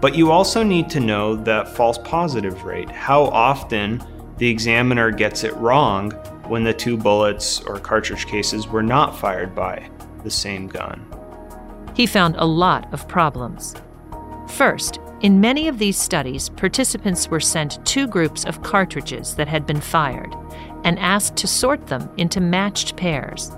But 0.00 0.14
you 0.14 0.30
also 0.30 0.62
need 0.62 0.88
to 0.90 1.00
know 1.00 1.34
that 1.34 1.68
false 1.68 1.98
positive 2.04 2.62
rate, 2.62 2.90
how 2.90 3.24
often 3.24 4.04
the 4.38 4.48
examiner 4.48 5.10
gets 5.10 5.44
it 5.44 5.54
wrong 5.54 6.10
when 6.48 6.62
the 6.62 6.74
two 6.74 6.96
bullets 6.96 7.60
or 7.62 7.78
cartridge 7.78 8.26
cases 8.26 8.68
were 8.68 8.82
not 8.82 9.16
fired 9.16 9.54
by 9.54 9.88
the 10.22 10.30
same 10.30 10.66
gun. 10.66 11.04
He 11.94 12.06
found 12.06 12.36
a 12.36 12.44
lot 12.44 12.92
of 12.92 13.08
problems. 13.08 13.74
First, 14.48 15.00
in 15.22 15.40
many 15.40 15.66
of 15.66 15.78
these 15.78 15.96
studies, 15.96 16.50
participants 16.50 17.28
were 17.28 17.40
sent 17.40 17.84
two 17.86 18.06
groups 18.06 18.44
of 18.44 18.62
cartridges 18.62 19.34
that 19.36 19.48
had 19.48 19.66
been 19.66 19.80
fired 19.80 20.34
and 20.84 20.98
asked 20.98 21.36
to 21.36 21.46
sort 21.46 21.86
them 21.86 22.10
into 22.18 22.40
matched 22.40 22.96
pairs. 22.96 23.50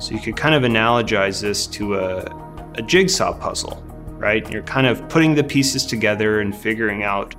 So 0.00 0.14
you 0.14 0.20
could 0.20 0.36
kind 0.36 0.54
of 0.54 0.62
analogize 0.62 1.40
this 1.42 1.66
to 1.68 1.96
a, 1.96 2.72
a 2.76 2.82
jigsaw 2.82 3.36
puzzle, 3.36 3.82
right? 4.10 4.48
You're 4.52 4.62
kind 4.62 4.86
of 4.86 5.06
putting 5.08 5.34
the 5.34 5.42
pieces 5.42 5.84
together 5.84 6.40
and 6.40 6.56
figuring 6.56 7.02
out 7.02 7.34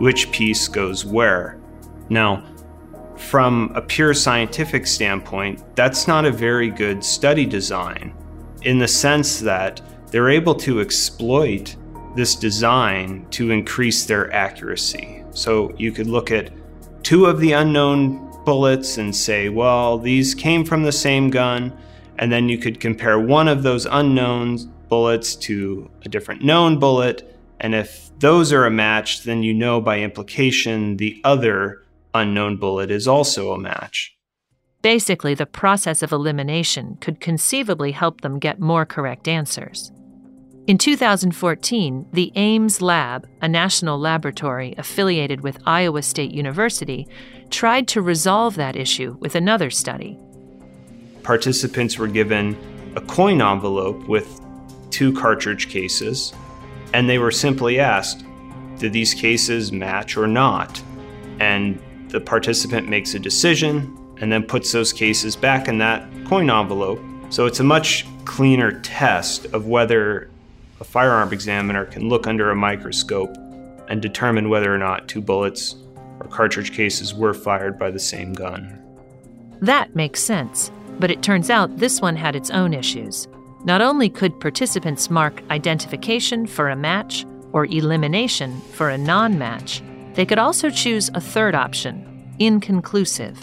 which 0.00 0.32
piece 0.32 0.66
goes 0.66 1.04
where. 1.04 1.57
Now, 2.08 2.44
from 3.16 3.72
a 3.74 3.82
pure 3.82 4.14
scientific 4.14 4.86
standpoint, 4.86 5.62
that's 5.74 6.06
not 6.06 6.24
a 6.24 6.30
very 6.30 6.70
good 6.70 7.04
study 7.04 7.44
design 7.44 8.14
in 8.62 8.78
the 8.78 8.88
sense 8.88 9.40
that 9.40 9.80
they're 10.10 10.30
able 10.30 10.54
to 10.54 10.80
exploit 10.80 11.76
this 12.16 12.34
design 12.34 13.26
to 13.30 13.50
increase 13.50 14.06
their 14.06 14.32
accuracy. 14.32 15.24
So 15.30 15.74
you 15.76 15.92
could 15.92 16.06
look 16.06 16.30
at 16.30 16.50
two 17.02 17.26
of 17.26 17.40
the 17.40 17.52
unknown 17.52 18.28
bullets 18.44 18.98
and 18.98 19.14
say, 19.14 19.48
well, 19.48 19.98
these 19.98 20.34
came 20.34 20.64
from 20.64 20.82
the 20.82 20.92
same 20.92 21.30
gun. 21.30 21.76
And 22.18 22.32
then 22.32 22.48
you 22.48 22.58
could 22.58 22.80
compare 22.80 23.18
one 23.18 23.46
of 23.46 23.62
those 23.62 23.86
unknown 23.86 24.58
bullets 24.88 25.36
to 25.36 25.90
a 26.04 26.08
different 26.08 26.42
known 26.42 26.78
bullet. 26.78 27.38
And 27.60 27.74
if 27.74 28.10
those 28.18 28.52
are 28.52 28.64
a 28.64 28.70
match, 28.70 29.22
then 29.22 29.42
you 29.42 29.54
know 29.54 29.80
by 29.80 30.00
implication 30.00 30.96
the 30.96 31.20
other 31.24 31.84
unknown 32.14 32.56
bullet 32.56 32.90
is 32.90 33.06
also 33.08 33.52
a 33.52 33.58
match. 33.58 34.14
Basically, 34.82 35.34
the 35.34 35.46
process 35.46 36.02
of 36.02 36.12
elimination 36.12 36.96
could 37.00 37.20
conceivably 37.20 37.92
help 37.92 38.20
them 38.20 38.38
get 38.38 38.60
more 38.60 38.86
correct 38.86 39.26
answers. 39.26 39.92
In 40.68 40.78
2014, 40.78 42.06
the 42.12 42.30
Ames 42.36 42.82
Lab, 42.82 43.26
a 43.40 43.48
national 43.48 43.98
laboratory 43.98 44.74
affiliated 44.76 45.40
with 45.40 45.58
Iowa 45.66 46.02
State 46.02 46.30
University, 46.30 47.08
tried 47.50 47.88
to 47.88 48.02
resolve 48.02 48.54
that 48.56 48.76
issue 48.76 49.16
with 49.18 49.34
another 49.34 49.70
study. 49.70 50.18
Participants 51.22 51.98
were 51.98 52.06
given 52.06 52.56
a 52.96 53.00
coin 53.00 53.40
envelope 53.40 54.06
with 54.08 54.40
two 54.90 55.12
cartridge 55.14 55.68
cases, 55.68 56.34
and 56.92 57.08
they 57.08 57.18
were 57.18 57.30
simply 57.30 57.80
asked, 57.80 58.24
Do 58.78 58.90
these 58.90 59.14
cases 59.14 59.72
match 59.72 60.16
or 60.16 60.26
not? 60.26 60.82
And 61.40 61.80
the 62.08 62.20
participant 62.20 62.88
makes 62.88 63.14
a 63.14 63.18
decision 63.18 63.96
and 64.20 64.32
then 64.32 64.42
puts 64.42 64.72
those 64.72 64.92
cases 64.92 65.36
back 65.36 65.68
in 65.68 65.78
that 65.78 66.08
coin 66.26 66.50
envelope. 66.50 67.00
So 67.30 67.46
it's 67.46 67.60
a 67.60 67.64
much 67.64 68.06
cleaner 68.24 68.80
test 68.80 69.46
of 69.46 69.66
whether 69.66 70.30
a 70.80 70.84
firearm 70.84 71.32
examiner 71.32 71.84
can 71.84 72.08
look 72.08 72.26
under 72.26 72.50
a 72.50 72.56
microscope 72.56 73.36
and 73.88 74.00
determine 74.00 74.48
whether 74.48 74.72
or 74.72 74.78
not 74.78 75.08
two 75.08 75.20
bullets 75.20 75.76
or 76.20 76.28
cartridge 76.28 76.72
cases 76.72 77.14
were 77.14 77.34
fired 77.34 77.78
by 77.78 77.90
the 77.90 77.98
same 77.98 78.32
gun. 78.32 78.78
That 79.60 79.96
makes 79.96 80.20
sense, 80.20 80.70
but 80.98 81.10
it 81.10 81.22
turns 81.22 81.50
out 81.50 81.78
this 81.78 82.00
one 82.00 82.16
had 82.16 82.36
its 82.36 82.50
own 82.50 82.72
issues. 82.72 83.28
Not 83.64 83.80
only 83.80 84.08
could 84.08 84.38
participants 84.40 85.10
mark 85.10 85.42
identification 85.50 86.46
for 86.46 86.68
a 86.68 86.76
match 86.76 87.26
or 87.52 87.66
elimination 87.66 88.60
for 88.72 88.88
a 88.88 88.98
non 88.98 89.38
match, 89.38 89.82
they 90.14 90.26
could 90.26 90.38
also 90.38 90.70
choose 90.70 91.10
a 91.14 91.20
third 91.20 91.54
option 91.54 92.04
inconclusive. 92.38 93.38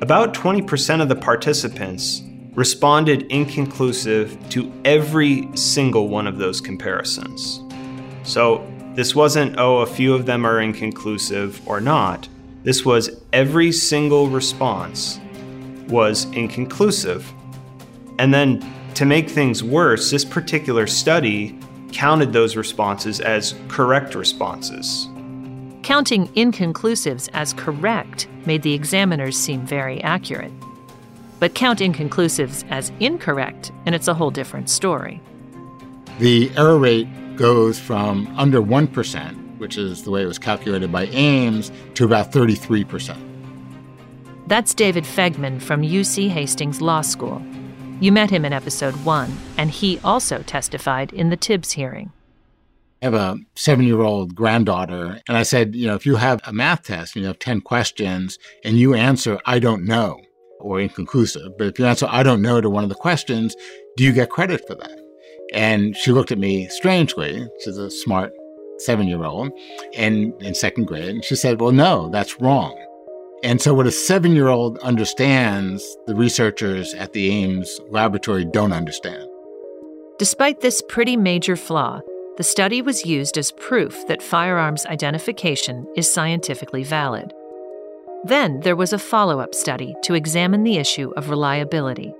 About 0.00 0.34
20% 0.34 1.00
of 1.00 1.08
the 1.08 1.16
participants 1.16 2.22
responded 2.54 3.22
inconclusive 3.30 4.36
to 4.50 4.72
every 4.84 5.48
single 5.56 6.08
one 6.08 6.26
of 6.26 6.38
those 6.38 6.60
comparisons. 6.60 7.62
So 8.22 8.66
this 8.94 9.14
wasn't, 9.14 9.58
oh, 9.58 9.78
a 9.78 9.86
few 9.86 10.14
of 10.14 10.26
them 10.26 10.46
are 10.46 10.60
inconclusive 10.60 11.60
or 11.66 11.80
not. 11.80 12.28
This 12.62 12.84
was 12.84 13.20
every 13.32 13.72
single 13.72 14.28
response 14.28 15.20
was 15.88 16.24
inconclusive. 16.26 17.30
And 18.18 18.32
then 18.32 18.64
to 18.94 19.04
make 19.04 19.28
things 19.28 19.62
worse, 19.62 20.10
this 20.10 20.24
particular 20.24 20.86
study 20.86 21.58
counted 21.92 22.32
those 22.32 22.56
responses 22.56 23.20
as 23.20 23.54
correct 23.68 24.14
responses. 24.14 25.08
Counting 25.84 26.26
inconclusives 26.28 27.28
as 27.32 27.52
correct 27.52 28.26
made 28.44 28.62
the 28.62 28.74
examiners 28.74 29.38
seem 29.38 29.64
very 29.64 30.02
accurate 30.02 30.52
but 31.44 31.54
count 31.54 31.80
inconclusives 31.80 32.64
as 32.70 32.90
incorrect, 33.00 33.70
and 33.84 33.94
it's 33.94 34.08
a 34.08 34.14
whole 34.14 34.30
different 34.30 34.70
story. 34.70 35.20
The 36.18 36.50
error 36.56 36.78
rate 36.78 37.36
goes 37.36 37.78
from 37.78 38.32
under 38.38 38.62
1%, 38.62 39.58
which 39.58 39.76
is 39.76 40.04
the 40.04 40.10
way 40.10 40.22
it 40.22 40.26
was 40.26 40.38
calculated 40.38 40.90
by 40.90 41.04
Ames, 41.08 41.70
to 41.96 42.06
about 42.06 42.32
33%. 42.32 43.14
That's 44.46 44.72
David 44.72 45.04
Faigman 45.04 45.60
from 45.60 45.82
UC 45.82 46.30
Hastings 46.30 46.80
Law 46.80 47.02
School. 47.02 47.42
You 48.00 48.10
met 48.10 48.30
him 48.30 48.46
in 48.46 48.54
episode 48.54 48.94
one, 49.04 49.36
and 49.58 49.70
he 49.70 49.98
also 50.02 50.42
testified 50.44 51.12
in 51.12 51.28
the 51.28 51.36
Tibbs 51.36 51.72
hearing. 51.72 52.10
I 53.04 53.08
have 53.08 53.14
a 53.14 53.36
seven 53.54 53.84
year 53.84 54.00
old 54.00 54.34
granddaughter, 54.34 55.20
and 55.28 55.36
I 55.36 55.42
said, 55.42 55.74
you 55.74 55.86
know, 55.86 55.94
if 55.94 56.06
you 56.06 56.16
have 56.16 56.40
a 56.46 56.54
math 56.54 56.84
test 56.84 57.14
you 57.14 57.26
have 57.26 57.38
10 57.38 57.60
questions 57.60 58.38
and 58.64 58.78
you 58.78 58.94
answer, 58.94 59.38
I 59.44 59.58
don't 59.58 59.84
know, 59.84 60.22
or 60.58 60.80
inconclusive. 60.80 61.58
But 61.58 61.66
if 61.66 61.78
you 61.78 61.84
answer, 61.84 62.06
I 62.08 62.22
don't 62.22 62.40
know 62.40 62.62
to 62.62 62.70
one 62.70 62.82
of 62.82 62.88
the 62.88 62.94
questions, 62.94 63.54
do 63.98 64.04
you 64.04 64.12
get 64.12 64.30
credit 64.30 64.66
for 64.66 64.74
that? 64.76 64.98
And 65.52 65.94
she 65.94 66.12
looked 66.12 66.32
at 66.32 66.38
me 66.38 66.66
strangely. 66.68 67.46
She's 67.62 67.76
a 67.76 67.90
smart 67.90 68.32
seven 68.78 69.06
year 69.06 69.22
old 69.22 69.52
and 69.92 70.32
in 70.40 70.54
second 70.54 70.86
grade. 70.86 71.10
And 71.10 71.22
she 71.22 71.36
said, 71.36 71.60
Well, 71.60 71.72
no, 71.72 72.08
that's 72.08 72.40
wrong. 72.40 72.74
And 73.42 73.60
so, 73.60 73.74
what 73.74 73.86
a 73.86 73.92
seven 73.92 74.34
year 74.34 74.48
old 74.48 74.78
understands, 74.78 75.84
the 76.06 76.14
researchers 76.14 76.94
at 76.94 77.12
the 77.12 77.30
Ames 77.30 77.82
laboratory 77.90 78.46
don't 78.46 78.72
understand. 78.72 79.28
Despite 80.18 80.62
this 80.62 80.80
pretty 80.88 81.18
major 81.18 81.54
flaw, 81.54 82.00
the 82.36 82.42
study 82.42 82.82
was 82.82 83.06
used 83.06 83.38
as 83.38 83.52
proof 83.52 84.06
that 84.08 84.22
firearms 84.22 84.86
identification 84.86 85.86
is 85.96 86.12
scientifically 86.12 86.82
valid. 86.82 87.32
Then 88.24 88.60
there 88.60 88.74
was 88.74 88.92
a 88.92 88.98
follow 88.98 89.38
up 89.38 89.54
study 89.54 89.94
to 90.02 90.14
examine 90.14 90.64
the 90.64 90.78
issue 90.78 91.12
of 91.16 91.30
reliability. 91.30 92.12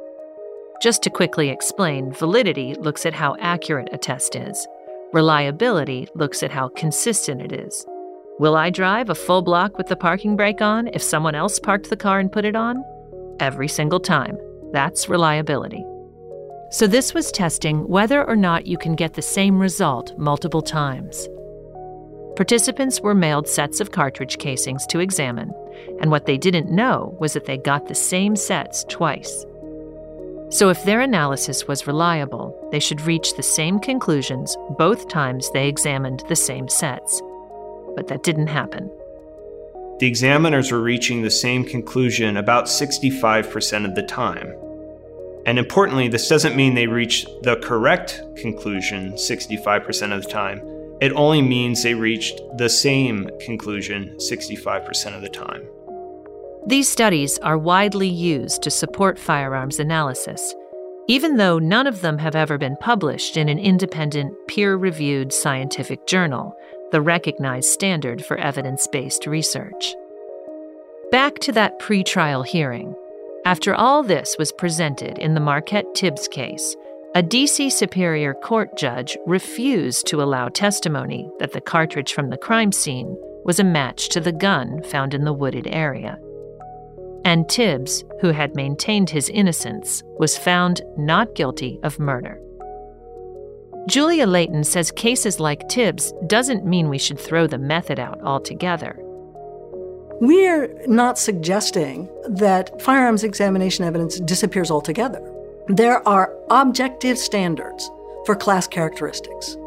Just 0.81 1.03
to 1.03 1.11
quickly 1.11 1.49
explain, 1.49 2.13
validity 2.13 2.75
looks 2.75 3.07
at 3.07 3.15
how 3.15 3.37
accurate 3.41 3.89
a 3.93 3.99
test 3.99 4.37
is, 4.37 4.69
reliability 5.13 6.09
looks 6.15 6.43
at 6.43 6.51
how 6.51 6.69
consistent 6.69 7.41
it 7.41 7.53
is. 7.53 7.85
Will 8.39 8.57
I 8.57 8.71
drive 8.71 9.11
a 9.11 9.15
full 9.15 9.43
block 9.43 9.79
with 9.79 9.87
the 9.89 9.97
parking 9.97 10.37
brake 10.37 10.61
on 10.61 10.89
if 10.89 11.03
someone 11.03 11.35
else 11.35 11.59
parked 11.59 11.91
the 11.91 11.97
car 11.97 12.19
and 12.21 12.31
put 12.31 12.45
it 12.45 12.55
on? 12.55 12.85
Every 13.41 13.69
single 13.69 14.01
time. 14.01 14.37
That's 14.73 15.09
reliability. 15.09 15.85
So, 16.75 16.89
this 16.89 17.15
was 17.15 17.31
testing 17.31 17.87
whether 17.87 18.25
or 18.25 18.35
not 18.35 18.67
you 18.67 18.77
can 18.77 18.97
get 18.97 19.15
the 19.15 19.23
same 19.23 19.61
result 19.61 20.13
multiple 20.19 20.61
times. 20.61 21.29
Participants 22.35 23.01
were 23.01 23.15
mailed 23.15 23.47
sets 23.47 23.79
of 23.79 23.93
cartridge 23.93 24.39
casings 24.39 24.85
to 24.87 24.99
examine, 24.99 25.53
and 26.01 26.11
what 26.11 26.27
they 26.27 26.37
didn't 26.37 26.73
know 26.73 27.17
was 27.21 27.35
that 27.35 27.45
they 27.45 27.59
got 27.59 27.87
the 27.87 27.95
same 27.95 28.35
sets 28.35 28.83
twice. 28.89 29.47
So, 30.49 30.69
if 30.69 30.83
their 30.83 31.01
analysis 31.01 31.69
was 31.69 31.87
reliable, 31.87 32.69
they 32.73 32.81
should 32.81 33.03
reach 33.03 33.37
the 33.37 33.43
same 33.45 33.79
conclusions 33.79 34.57
both 34.77 35.07
times 35.07 35.49
they 35.53 35.69
examined 35.69 36.25
the 36.29 36.35
same 36.35 36.69
sets. 36.69 37.23
But 37.95 38.09
that 38.09 38.25
didn't 38.25 38.49
happen. 38.49 38.91
The 40.01 40.09
examiners 40.09 40.73
were 40.73 40.83
reaching 40.83 41.23
the 41.23 41.31
same 41.31 41.65
conclusion 41.65 42.37
about 42.37 42.65
65% 42.65 43.85
of 43.85 43.95
the 43.95 44.03
time. 44.03 44.53
And 45.47 45.59
importantly, 45.59 46.09
this 46.09 46.29
doesn't 46.29 46.57
mean 46.57 46.75
they 46.75 46.87
reached 46.87 47.29
the 47.43 47.57
correct 47.57 48.23
conclusion 48.37 49.13
65% 49.13 50.13
of 50.13 50.23
the 50.23 50.29
time. 50.29 50.61
It 51.01 51.13
only 51.13 51.43
means 51.43 51.83
they 51.83 51.95
reached 51.95 52.41
the 52.57 52.69
same 52.69 53.29
conclusion 53.41 54.17
65% 54.19 55.15
of 55.15 55.23
the 55.23 55.29
time. 55.29 55.63
These 56.67 56.89
studies 56.89 57.39
are 57.39 57.59
widely 57.59 58.09
used 58.09 58.63
to 58.63 58.71
support 58.71 59.19
firearms 59.19 59.79
analysis, 59.79 60.55
even 61.09 61.37
though 61.37 61.59
none 61.59 61.87
of 61.87 62.01
them 62.01 62.17
have 62.19 62.35
ever 62.35 62.57
been 62.57 62.77
published 62.79 63.37
in 63.37 63.51
an 63.51 63.59
independent, 63.59 64.35
peer 64.49 64.77
reviewed 64.77 65.31
scientific 65.31 66.07
journal, 66.07 66.57
the 66.91 67.03
recognized 67.03 67.69
standard 67.69 68.25
for 68.25 68.39
evidence 68.39 68.87
based 68.87 69.27
research. 69.27 69.95
Back 71.11 71.39
to 71.41 71.53
that 71.53 71.79
pretrial 71.81 72.47
hearing. 72.47 72.95
After 73.47 73.75
all 73.75 74.03
this 74.03 74.37
was 74.39 74.53
presented 74.53 75.19
in 75.19 75.35
the 75.35 75.41
Marquette 75.41 75.95
Tibbs 75.95 76.29
case, 76.29 76.75
a 77.15 77.23
D.C. 77.23 77.69
Superior 77.69 78.33
Court 78.33 78.75
judge 78.75 79.19
refused 79.27 80.07
to 80.07 80.23
allow 80.23 80.49
testimony 80.49 81.31
that 81.39 81.53
the 81.53 81.61
cartridge 81.61 82.15
from 82.15 82.31
the 82.31 82.39
crime 82.39 82.73
scene 82.73 83.15
was 83.45 83.61
a 83.61 83.65
match 83.65 84.09
to 84.09 84.21
the 84.21 84.33
gun 84.33 84.83
found 84.85 85.13
in 85.13 85.25
the 85.25 85.33
wooded 85.33 85.67
area. 85.67 86.19
And 87.27 87.47
Tibbs, 87.47 88.03
who 88.23 88.29
had 88.29 88.57
maintained 88.57 89.11
his 89.11 89.29
innocence, 89.29 90.03
was 90.19 90.39
found 90.39 90.81
not 90.97 91.35
guilty 91.35 91.79
of 91.83 91.99
murder. 91.99 92.41
Julia 93.87 94.27
Leighton 94.27 94.65
says 94.65 94.91
cases 94.91 95.39
like 95.39 95.69
Tibbs 95.69 96.15
doesn't 96.27 96.65
mean 96.65 96.89
we 96.89 96.97
should 96.97 97.21
throw 97.21 97.47
the 97.47 97.59
method 97.59 97.99
out 97.99 98.23
altogether. 98.23 98.99
We're 100.27 100.75
not 100.87 101.19
suggesting 101.19 102.09
that 102.27 102.81
firearms 102.81 103.25
examination 103.25 103.85
evidence 103.85 104.19
disappears 104.19 104.71
altogether. 104.71 105.21
There 105.69 106.07
are 106.09 106.35
objective 106.49 107.19
standards 107.19 107.91
for 108.25 108.35
class 108.35 108.67
characteristics. 108.67 109.59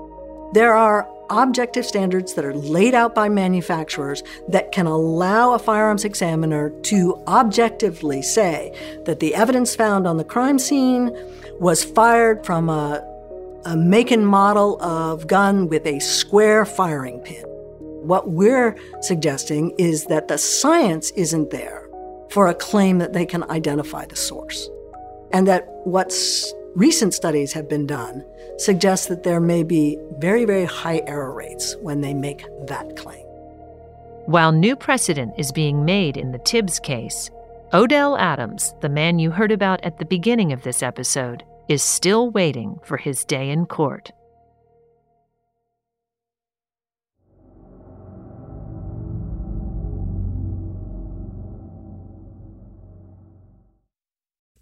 There 0.54 0.74
are 0.74 1.08
objective 1.30 1.86
standards 1.86 2.34
that 2.34 2.44
are 2.44 2.56
laid 2.56 2.96
out 2.96 3.14
by 3.14 3.30
manufacturers 3.30 4.24
that 4.48 4.72
can 4.72 4.88
allow 4.88 5.54
a 5.54 5.60
firearms 5.60 6.04
examiner 6.04 6.72
to 6.86 7.22
objectively 7.28 8.24
say 8.24 8.74
that 9.06 9.20
the 9.20 9.36
evidence 9.36 9.76
found 9.76 10.08
on 10.08 10.18
the 10.18 10.24
crime 10.24 10.58
scene 10.58 11.12
was 11.60 11.84
fired 11.84 12.44
from 12.44 12.68
a, 12.68 13.06
a 13.66 13.78
make 13.78 14.10
and 14.10 14.26
model 14.26 14.82
of 14.82 15.28
gun 15.28 15.68
with 15.68 15.86
a 15.86 16.00
square 16.00 16.66
firing 16.66 17.20
pin. 17.20 17.47
What 18.08 18.30
we're 18.30 18.74
suggesting 19.02 19.72
is 19.78 20.06
that 20.06 20.30
the 20.30 20.38
science 20.38 21.12
isn't 21.18 21.50
there 21.50 21.90
for 22.30 22.48
a 22.48 22.56
claim 22.56 23.00
that 23.00 23.12
they 23.12 23.26
can 23.26 23.44
identify 23.52 24.06
the 24.06 24.16
source. 24.16 24.70
And 25.34 25.46
that 25.50 25.68
what 25.84 26.14
recent 26.74 27.14
studies 27.14 27.52
have 27.52 27.68
been 27.68 27.86
done 27.86 28.24
suggests 28.60 29.08
that 29.08 29.24
there 29.24 29.42
may 29.42 29.62
be 29.62 29.98
very, 30.20 30.46
very 30.46 30.64
high 30.64 31.02
error 31.06 31.34
rates 31.34 31.76
when 31.82 32.00
they 32.00 32.14
make 32.14 32.46
that 32.68 32.96
claim. 32.96 33.26
While 34.26 34.54
new 34.54 34.78
precedent 34.78 35.34
is 35.38 35.52
being 35.52 35.84
made 35.84 36.16
in 36.16 36.32
the 36.32 36.40
Tibbs 36.40 36.80
case, 36.80 37.30
Odell 37.74 38.16
Adams, 38.16 38.74
the 38.80 38.88
man 38.88 39.20
you 39.20 39.32
heard 39.32 39.52
about 39.52 39.84
at 39.84 39.98
the 40.00 40.06
beginning 40.06 40.54
of 40.54 40.64
this 40.64 40.82
episode, 40.82 41.44
is 41.68 41.84
still 41.84 42.30
waiting 42.32 42.80
for 42.84 42.96
his 42.96 43.26
day 43.26 43.50
in 43.50 43.66
court. 43.66 44.14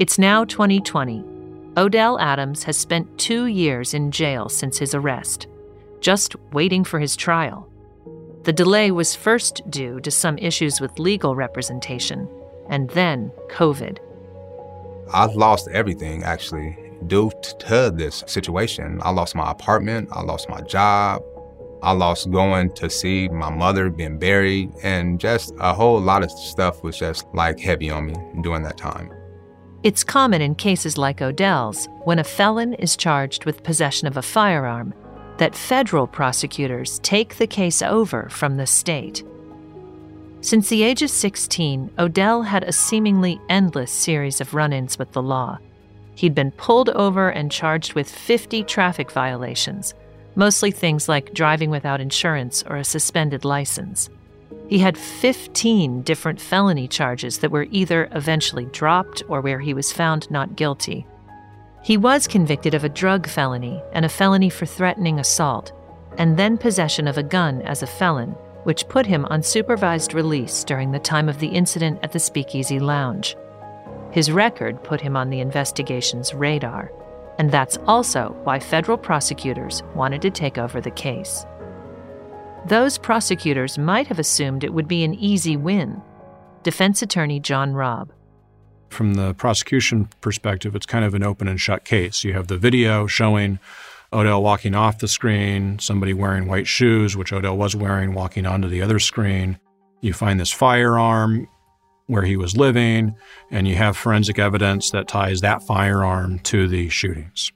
It's 0.00 0.18
now 0.18 0.46
2020. 0.46 1.22
Odell 1.76 2.18
Adams 2.18 2.62
has 2.62 2.78
spent 2.78 3.18
two 3.18 3.44
years 3.48 3.92
in 3.92 4.10
jail 4.10 4.48
since 4.48 4.78
his 4.78 4.94
arrest, 4.94 5.46
just 6.00 6.34
waiting 6.52 6.84
for 6.84 6.98
his 6.98 7.14
trial. 7.14 7.70
The 8.44 8.52
delay 8.54 8.92
was 8.92 9.14
first 9.14 9.60
due 9.68 10.00
to 10.00 10.10
some 10.10 10.38
issues 10.38 10.80
with 10.80 10.98
legal 10.98 11.36
representation, 11.36 12.26
and 12.70 12.88
then 12.92 13.30
COVID. 13.50 13.98
I 15.12 15.26
lost 15.26 15.68
everything 15.68 16.22
actually 16.22 16.78
due 17.06 17.30
to 17.58 17.92
this 17.94 18.24
situation. 18.26 19.00
I 19.02 19.10
lost 19.10 19.34
my 19.34 19.50
apartment, 19.50 20.08
I 20.12 20.22
lost 20.22 20.48
my 20.48 20.62
job, 20.62 21.22
I 21.82 21.92
lost 21.92 22.30
going 22.30 22.72
to 22.76 22.88
see 22.88 23.28
my 23.28 23.50
mother 23.50 23.90
being 23.90 24.18
buried, 24.18 24.72
and 24.82 25.20
just 25.20 25.52
a 25.60 25.74
whole 25.74 26.00
lot 26.00 26.22
of 26.22 26.30
stuff 26.30 26.82
was 26.82 26.96
just 26.98 27.26
like 27.34 27.60
heavy 27.60 27.90
on 27.90 28.06
me 28.06 28.14
during 28.40 28.62
that 28.62 28.78
time. 28.78 29.10
It's 29.82 30.04
common 30.04 30.42
in 30.42 30.56
cases 30.56 30.98
like 30.98 31.22
Odell's, 31.22 31.88
when 32.04 32.18
a 32.18 32.24
felon 32.24 32.74
is 32.74 32.96
charged 32.96 33.46
with 33.46 33.62
possession 33.62 34.06
of 34.06 34.18
a 34.18 34.22
firearm, 34.22 34.92
that 35.38 35.54
federal 35.54 36.06
prosecutors 36.06 36.98
take 36.98 37.36
the 37.36 37.46
case 37.46 37.80
over 37.80 38.28
from 38.28 38.58
the 38.58 38.66
state. 38.66 39.24
Since 40.42 40.68
the 40.68 40.82
age 40.82 41.00
of 41.00 41.08
16, 41.08 41.92
Odell 41.98 42.42
had 42.42 42.62
a 42.62 42.72
seemingly 42.72 43.40
endless 43.48 43.90
series 43.90 44.42
of 44.42 44.52
run 44.52 44.74
ins 44.74 44.98
with 44.98 45.12
the 45.12 45.22
law. 45.22 45.58
He'd 46.14 46.34
been 46.34 46.50
pulled 46.50 46.90
over 46.90 47.30
and 47.30 47.50
charged 47.50 47.94
with 47.94 48.10
50 48.10 48.64
traffic 48.64 49.10
violations, 49.10 49.94
mostly 50.34 50.70
things 50.70 51.08
like 51.08 51.32
driving 51.32 51.70
without 51.70 52.02
insurance 52.02 52.62
or 52.64 52.76
a 52.76 52.84
suspended 52.84 53.46
license. 53.46 54.10
He 54.70 54.78
had 54.78 54.96
15 54.96 56.02
different 56.02 56.40
felony 56.40 56.86
charges 56.86 57.38
that 57.38 57.50
were 57.50 57.66
either 57.72 58.08
eventually 58.12 58.66
dropped 58.66 59.20
or 59.26 59.40
where 59.40 59.58
he 59.58 59.74
was 59.74 59.90
found 59.90 60.30
not 60.30 60.54
guilty. 60.54 61.08
He 61.82 61.96
was 61.96 62.28
convicted 62.28 62.72
of 62.74 62.84
a 62.84 62.88
drug 62.88 63.26
felony 63.26 63.82
and 63.92 64.04
a 64.04 64.08
felony 64.08 64.48
for 64.48 64.66
threatening 64.66 65.18
assault, 65.18 65.72
and 66.18 66.36
then 66.36 66.56
possession 66.56 67.08
of 67.08 67.18
a 67.18 67.22
gun 67.24 67.62
as 67.62 67.82
a 67.82 67.86
felon, 67.88 68.30
which 68.62 68.88
put 68.88 69.06
him 69.06 69.24
on 69.24 69.42
supervised 69.42 70.14
release 70.14 70.62
during 70.62 70.92
the 70.92 71.00
time 71.00 71.28
of 71.28 71.40
the 71.40 71.48
incident 71.48 71.98
at 72.04 72.12
the 72.12 72.20
Speakeasy 72.20 72.78
Lounge. 72.78 73.36
His 74.12 74.30
record 74.30 74.84
put 74.84 75.00
him 75.00 75.16
on 75.16 75.30
the 75.30 75.40
investigation's 75.40 76.32
radar, 76.32 76.92
and 77.40 77.50
that's 77.50 77.78
also 77.88 78.36
why 78.44 78.60
federal 78.60 78.98
prosecutors 78.98 79.82
wanted 79.96 80.22
to 80.22 80.30
take 80.30 80.58
over 80.58 80.80
the 80.80 80.92
case. 80.92 81.44
Those 82.66 82.98
prosecutors 82.98 83.78
might 83.78 84.06
have 84.08 84.18
assumed 84.18 84.64
it 84.64 84.74
would 84.74 84.88
be 84.88 85.02
an 85.02 85.14
easy 85.14 85.56
win. 85.56 86.00
Defense 86.62 87.00
attorney 87.02 87.40
John 87.40 87.72
Robb. 87.72 88.12
From 88.90 89.14
the 89.14 89.34
prosecution 89.34 90.08
perspective, 90.20 90.74
it's 90.76 90.86
kind 90.86 91.04
of 91.04 91.14
an 91.14 91.22
open 91.22 91.48
and 91.48 91.60
shut 91.60 91.84
case. 91.84 92.22
You 92.22 92.34
have 92.34 92.48
the 92.48 92.58
video 92.58 93.06
showing 93.06 93.58
Odell 94.12 94.42
walking 94.42 94.74
off 94.74 94.98
the 94.98 95.08
screen, 95.08 95.78
somebody 95.78 96.12
wearing 96.12 96.48
white 96.48 96.66
shoes, 96.66 97.16
which 97.16 97.32
Odell 97.32 97.56
was 97.56 97.76
wearing, 97.76 98.12
walking 98.12 98.46
onto 98.46 98.68
the 98.68 98.82
other 98.82 98.98
screen. 98.98 99.58
You 100.00 100.12
find 100.12 100.38
this 100.38 100.52
firearm 100.52 101.48
where 102.08 102.24
he 102.24 102.36
was 102.36 102.56
living, 102.56 103.14
and 103.50 103.68
you 103.68 103.76
have 103.76 103.96
forensic 103.96 104.38
evidence 104.38 104.90
that 104.90 105.06
ties 105.06 105.40
that 105.42 105.62
firearm 105.62 106.40
to 106.40 106.66
the 106.66 106.88
shootings. 106.88 107.52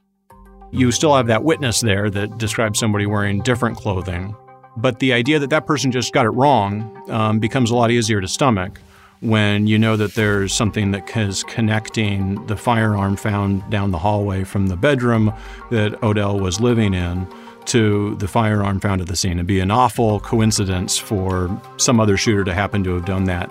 You 0.71 0.91
still 0.91 1.15
have 1.15 1.27
that 1.27 1.43
witness 1.43 1.81
there 1.81 2.09
that 2.09 2.37
describes 2.37 2.79
somebody 2.79 3.05
wearing 3.05 3.41
different 3.41 3.77
clothing, 3.77 4.35
but 4.77 4.99
the 4.99 5.13
idea 5.13 5.39
that 5.39 5.49
that 5.49 5.65
person 5.65 5.91
just 5.91 6.13
got 6.13 6.25
it 6.25 6.29
wrong 6.29 7.03
um, 7.09 7.39
becomes 7.39 7.71
a 7.71 7.75
lot 7.75 7.91
easier 7.91 8.21
to 8.21 8.27
stomach 8.27 8.79
when 9.21 9.65
you 9.65 9.79
know 9.79 9.95
that 9.95 10.13
there's 10.15 10.53
something 10.53 10.91
that 10.91 11.15
is 11.17 11.43
connecting 11.45 12.45
the 12.47 12.57
firearm 12.57 13.15
found 13.15 13.67
down 13.69 13.91
the 13.91 13.97
hallway 13.97 14.43
from 14.43 14.67
the 14.67 14.75
bedroom 14.75 15.33
that 15.71 16.01
Odell 16.03 16.39
was 16.39 16.59
living 16.59 16.93
in 16.93 17.27
to 17.65 18.15
the 18.17 18.27
firearm 18.27 18.79
found 18.79 19.01
at 19.01 19.07
the 19.07 19.15
scene. 19.15 19.33
It'd 19.33 19.47
be 19.47 19.59
an 19.59 19.71
awful 19.71 20.19
coincidence 20.19 20.97
for 20.97 21.49
some 21.77 21.99
other 21.99 22.17
shooter 22.17 22.43
to 22.43 22.53
happen 22.53 22.83
to 22.83 22.93
have 22.93 23.05
done 23.05 23.23
that. 23.25 23.49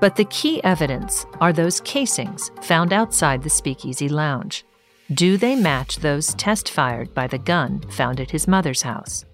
But 0.00 0.16
the 0.16 0.24
key 0.26 0.62
evidence 0.64 1.24
are 1.40 1.52
those 1.52 1.80
casings 1.80 2.50
found 2.60 2.92
outside 2.92 3.42
the 3.42 3.50
speakeasy 3.50 4.08
lounge. 4.08 4.64
Do 5.14 5.36
they 5.36 5.54
match 5.56 5.98
those 5.98 6.34
test 6.34 6.68
fired 6.70 7.14
by 7.14 7.26
the 7.26 7.38
gun 7.38 7.82
found 7.88 8.20
at 8.20 8.30
his 8.30 8.48
mother's 8.48 8.82
house? 8.82 9.24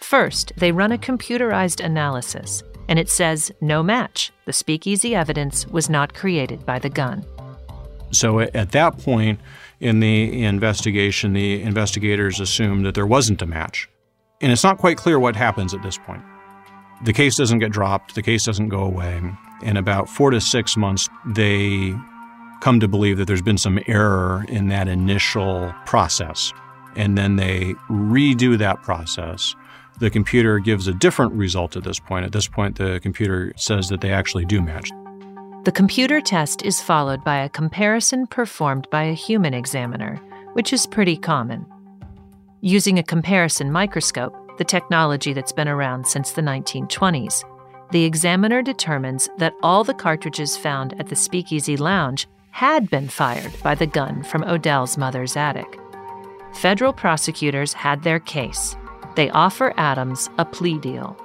First, 0.00 0.52
they 0.56 0.72
run 0.72 0.92
a 0.92 0.98
computerized 0.98 1.84
analysis, 1.84 2.62
and 2.88 2.98
it 2.98 3.10
says 3.10 3.52
no 3.60 3.82
match. 3.82 4.32
The 4.46 4.52
speakeasy 4.52 5.14
evidence 5.14 5.66
was 5.66 5.90
not 5.90 6.14
created 6.14 6.64
by 6.64 6.78
the 6.78 6.88
gun. 6.88 7.24
So 8.10 8.40
at 8.40 8.72
that 8.72 8.98
point 8.98 9.38
in 9.80 10.00
the 10.00 10.44
investigation, 10.44 11.34
the 11.34 11.62
investigators 11.62 12.40
assumed 12.40 12.86
that 12.86 12.94
there 12.94 13.06
wasn't 13.06 13.42
a 13.42 13.46
match. 13.46 13.88
And 14.40 14.50
it's 14.50 14.64
not 14.64 14.78
quite 14.78 14.96
clear 14.96 15.18
what 15.18 15.36
happens 15.36 15.74
at 15.74 15.82
this 15.82 15.98
point. 15.98 16.22
The 17.04 17.12
case 17.12 17.36
doesn't 17.36 17.58
get 17.58 17.70
dropped, 17.70 18.14
the 18.14 18.22
case 18.22 18.44
doesn't 18.44 18.70
go 18.70 18.82
away. 18.82 19.20
In 19.62 19.76
about 19.76 20.08
four 20.08 20.30
to 20.30 20.40
six 20.40 20.76
months, 20.76 21.08
they 21.26 21.94
come 22.60 22.80
to 22.80 22.88
believe 22.88 23.18
that 23.18 23.26
there's 23.26 23.42
been 23.42 23.58
some 23.58 23.78
error 23.86 24.44
in 24.48 24.68
that 24.68 24.88
initial 24.88 25.72
process. 25.86 26.52
And 26.96 27.18
then 27.18 27.36
they 27.36 27.74
redo 27.88 28.56
that 28.58 28.82
process 28.82 29.54
the 29.98 30.10
computer 30.10 30.58
gives 30.58 30.86
a 30.86 30.94
different 30.94 31.32
result 31.32 31.76
at 31.76 31.84
this 31.84 31.98
point. 31.98 32.24
At 32.24 32.32
this 32.32 32.48
point, 32.48 32.76
the 32.76 33.00
computer 33.00 33.52
says 33.56 33.88
that 33.88 34.00
they 34.00 34.12
actually 34.12 34.44
do 34.44 34.60
match. 34.62 34.90
The 35.64 35.72
computer 35.72 36.20
test 36.20 36.62
is 36.62 36.80
followed 36.80 37.24
by 37.24 37.38
a 37.38 37.48
comparison 37.48 38.26
performed 38.26 38.88
by 38.90 39.04
a 39.04 39.12
human 39.12 39.54
examiner, 39.54 40.16
which 40.54 40.72
is 40.72 40.86
pretty 40.86 41.16
common. 41.16 41.66
Using 42.60 42.98
a 42.98 43.02
comparison 43.02 43.70
microscope, 43.70 44.34
the 44.58 44.64
technology 44.64 45.32
that's 45.32 45.52
been 45.52 45.68
around 45.68 46.06
since 46.06 46.32
the 46.32 46.42
1920s, 46.42 47.44
the 47.90 48.04
examiner 48.04 48.62
determines 48.62 49.28
that 49.38 49.54
all 49.62 49.84
the 49.84 49.94
cartridges 49.94 50.56
found 50.56 50.98
at 51.00 51.08
the 51.08 51.16
Speakeasy 51.16 51.76
Lounge 51.76 52.26
had 52.50 52.90
been 52.90 53.08
fired 53.08 53.52
by 53.62 53.74
the 53.74 53.86
gun 53.86 54.22
from 54.24 54.44
Odell's 54.44 54.98
mother's 54.98 55.36
attic. 55.36 55.78
Federal 56.54 56.92
prosecutors 56.92 57.72
had 57.72 58.02
their 58.02 58.18
case, 58.18 58.76
they 59.18 59.28
offer 59.30 59.74
Adams 59.76 60.30
a 60.38 60.44
plea 60.44 60.78
deal. 60.78 61.16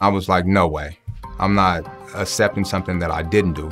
I 0.00 0.08
was 0.08 0.28
like, 0.28 0.44
no 0.44 0.66
way. 0.66 0.98
I'm 1.38 1.54
not 1.54 1.86
accepting 2.16 2.64
something 2.64 2.98
that 2.98 3.12
I 3.12 3.22
didn't 3.22 3.52
do. 3.52 3.70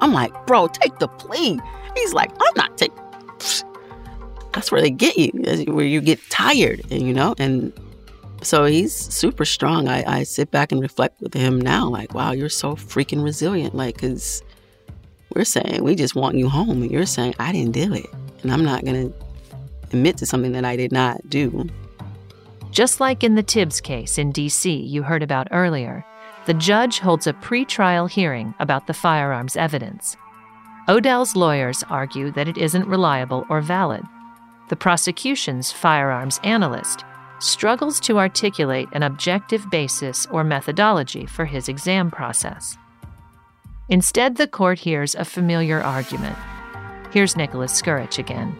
I'm 0.00 0.12
like, 0.12 0.32
bro, 0.46 0.68
take 0.68 0.96
the 1.00 1.08
plea. 1.08 1.58
He's 1.96 2.14
like, 2.14 2.30
I'm 2.30 2.54
not 2.54 2.78
taking. 2.78 2.96
That's 4.52 4.70
where 4.70 4.80
they 4.80 4.90
get 4.90 5.16
you, 5.16 5.32
where 5.74 5.84
you 5.84 6.00
get 6.00 6.20
tired, 6.30 6.82
and 6.88 7.02
you 7.02 7.12
know? 7.12 7.34
And 7.36 7.72
so 8.42 8.64
he's 8.64 8.94
super 8.94 9.44
strong. 9.44 9.88
I, 9.88 10.04
I 10.06 10.22
sit 10.22 10.52
back 10.52 10.70
and 10.70 10.80
reflect 10.80 11.20
with 11.20 11.34
him 11.34 11.60
now, 11.60 11.88
like, 11.88 12.14
wow, 12.14 12.30
you're 12.30 12.48
so 12.48 12.76
freaking 12.76 13.24
resilient. 13.24 13.74
Like, 13.74 13.96
because 13.96 14.40
we're 15.34 15.44
saying, 15.44 15.82
we 15.82 15.96
just 15.96 16.14
want 16.14 16.36
you 16.36 16.48
home. 16.48 16.82
And 16.82 16.92
you're 16.92 17.06
saying, 17.06 17.34
I 17.40 17.50
didn't 17.50 17.72
do 17.72 17.92
it. 17.92 18.06
And 18.44 18.52
I'm 18.52 18.64
not 18.64 18.84
going 18.84 19.10
to 19.10 19.18
admit 19.90 20.16
to 20.18 20.26
something 20.26 20.52
that 20.52 20.64
I 20.64 20.76
did 20.76 20.92
not 20.92 21.28
do. 21.28 21.68
Just 22.76 23.00
like 23.00 23.24
in 23.24 23.36
the 23.36 23.42
Tibbs 23.42 23.80
case 23.80 24.18
in 24.18 24.32
D.C. 24.32 24.70
you 24.70 25.02
heard 25.02 25.22
about 25.22 25.48
earlier, 25.50 26.04
the 26.44 26.52
judge 26.52 26.98
holds 26.98 27.26
a 27.26 27.32
pre-trial 27.32 28.06
hearing 28.06 28.52
about 28.60 28.86
the 28.86 28.92
firearms 28.92 29.56
evidence. 29.56 30.14
Odell's 30.86 31.34
lawyers 31.34 31.82
argue 31.88 32.30
that 32.32 32.48
it 32.48 32.58
isn't 32.58 32.86
reliable 32.86 33.46
or 33.48 33.62
valid. 33.62 34.02
The 34.68 34.76
prosecution's 34.76 35.72
firearms 35.72 36.38
analyst 36.44 37.02
struggles 37.38 37.98
to 38.00 38.18
articulate 38.18 38.90
an 38.92 39.02
objective 39.02 39.70
basis 39.70 40.26
or 40.26 40.44
methodology 40.44 41.24
for 41.24 41.46
his 41.46 41.70
exam 41.70 42.10
process. 42.10 42.76
Instead, 43.88 44.36
the 44.36 44.48
court 44.48 44.78
hears 44.80 45.14
a 45.14 45.24
familiar 45.24 45.80
argument. 45.80 46.36
Here's 47.10 47.38
Nicholas 47.38 47.72
Scurich 47.72 48.18
again. 48.18 48.50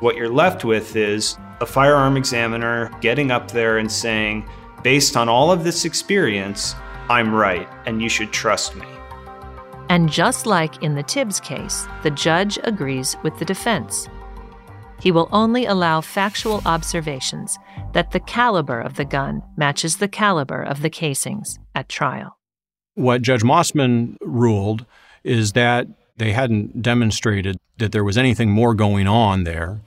What 0.00 0.16
you're 0.16 0.28
left 0.28 0.64
with 0.64 0.96
is 0.96 1.38
a 1.60 1.66
firearm 1.66 2.16
examiner 2.16 2.90
getting 3.00 3.30
up 3.30 3.50
there 3.50 3.78
and 3.78 3.90
saying, 3.90 4.48
based 4.82 5.16
on 5.16 5.28
all 5.28 5.50
of 5.50 5.64
this 5.64 5.84
experience, 5.84 6.74
I'm 7.10 7.34
right 7.34 7.68
and 7.86 8.00
you 8.00 8.08
should 8.08 8.32
trust 8.32 8.76
me. 8.76 8.86
And 9.88 10.10
just 10.10 10.46
like 10.46 10.82
in 10.82 10.94
the 10.94 11.02
Tibbs 11.02 11.40
case, 11.40 11.86
the 12.02 12.10
judge 12.10 12.58
agrees 12.62 13.16
with 13.22 13.38
the 13.38 13.44
defense. 13.44 14.08
He 15.00 15.12
will 15.12 15.28
only 15.32 15.64
allow 15.64 16.00
factual 16.00 16.60
observations 16.66 17.58
that 17.92 18.10
the 18.10 18.20
caliber 18.20 18.80
of 18.80 18.96
the 18.96 19.04
gun 19.04 19.42
matches 19.56 19.96
the 19.96 20.08
caliber 20.08 20.60
of 20.62 20.82
the 20.82 20.90
casings 20.90 21.58
at 21.74 21.88
trial. 21.88 22.38
What 22.94 23.22
Judge 23.22 23.42
Mosman 23.42 24.16
ruled 24.20 24.84
is 25.22 25.52
that 25.52 25.86
they 26.16 26.32
hadn't 26.32 26.82
demonstrated 26.82 27.56
that 27.78 27.92
there 27.92 28.04
was 28.04 28.18
anything 28.18 28.50
more 28.50 28.74
going 28.74 29.06
on 29.06 29.44
there 29.44 29.80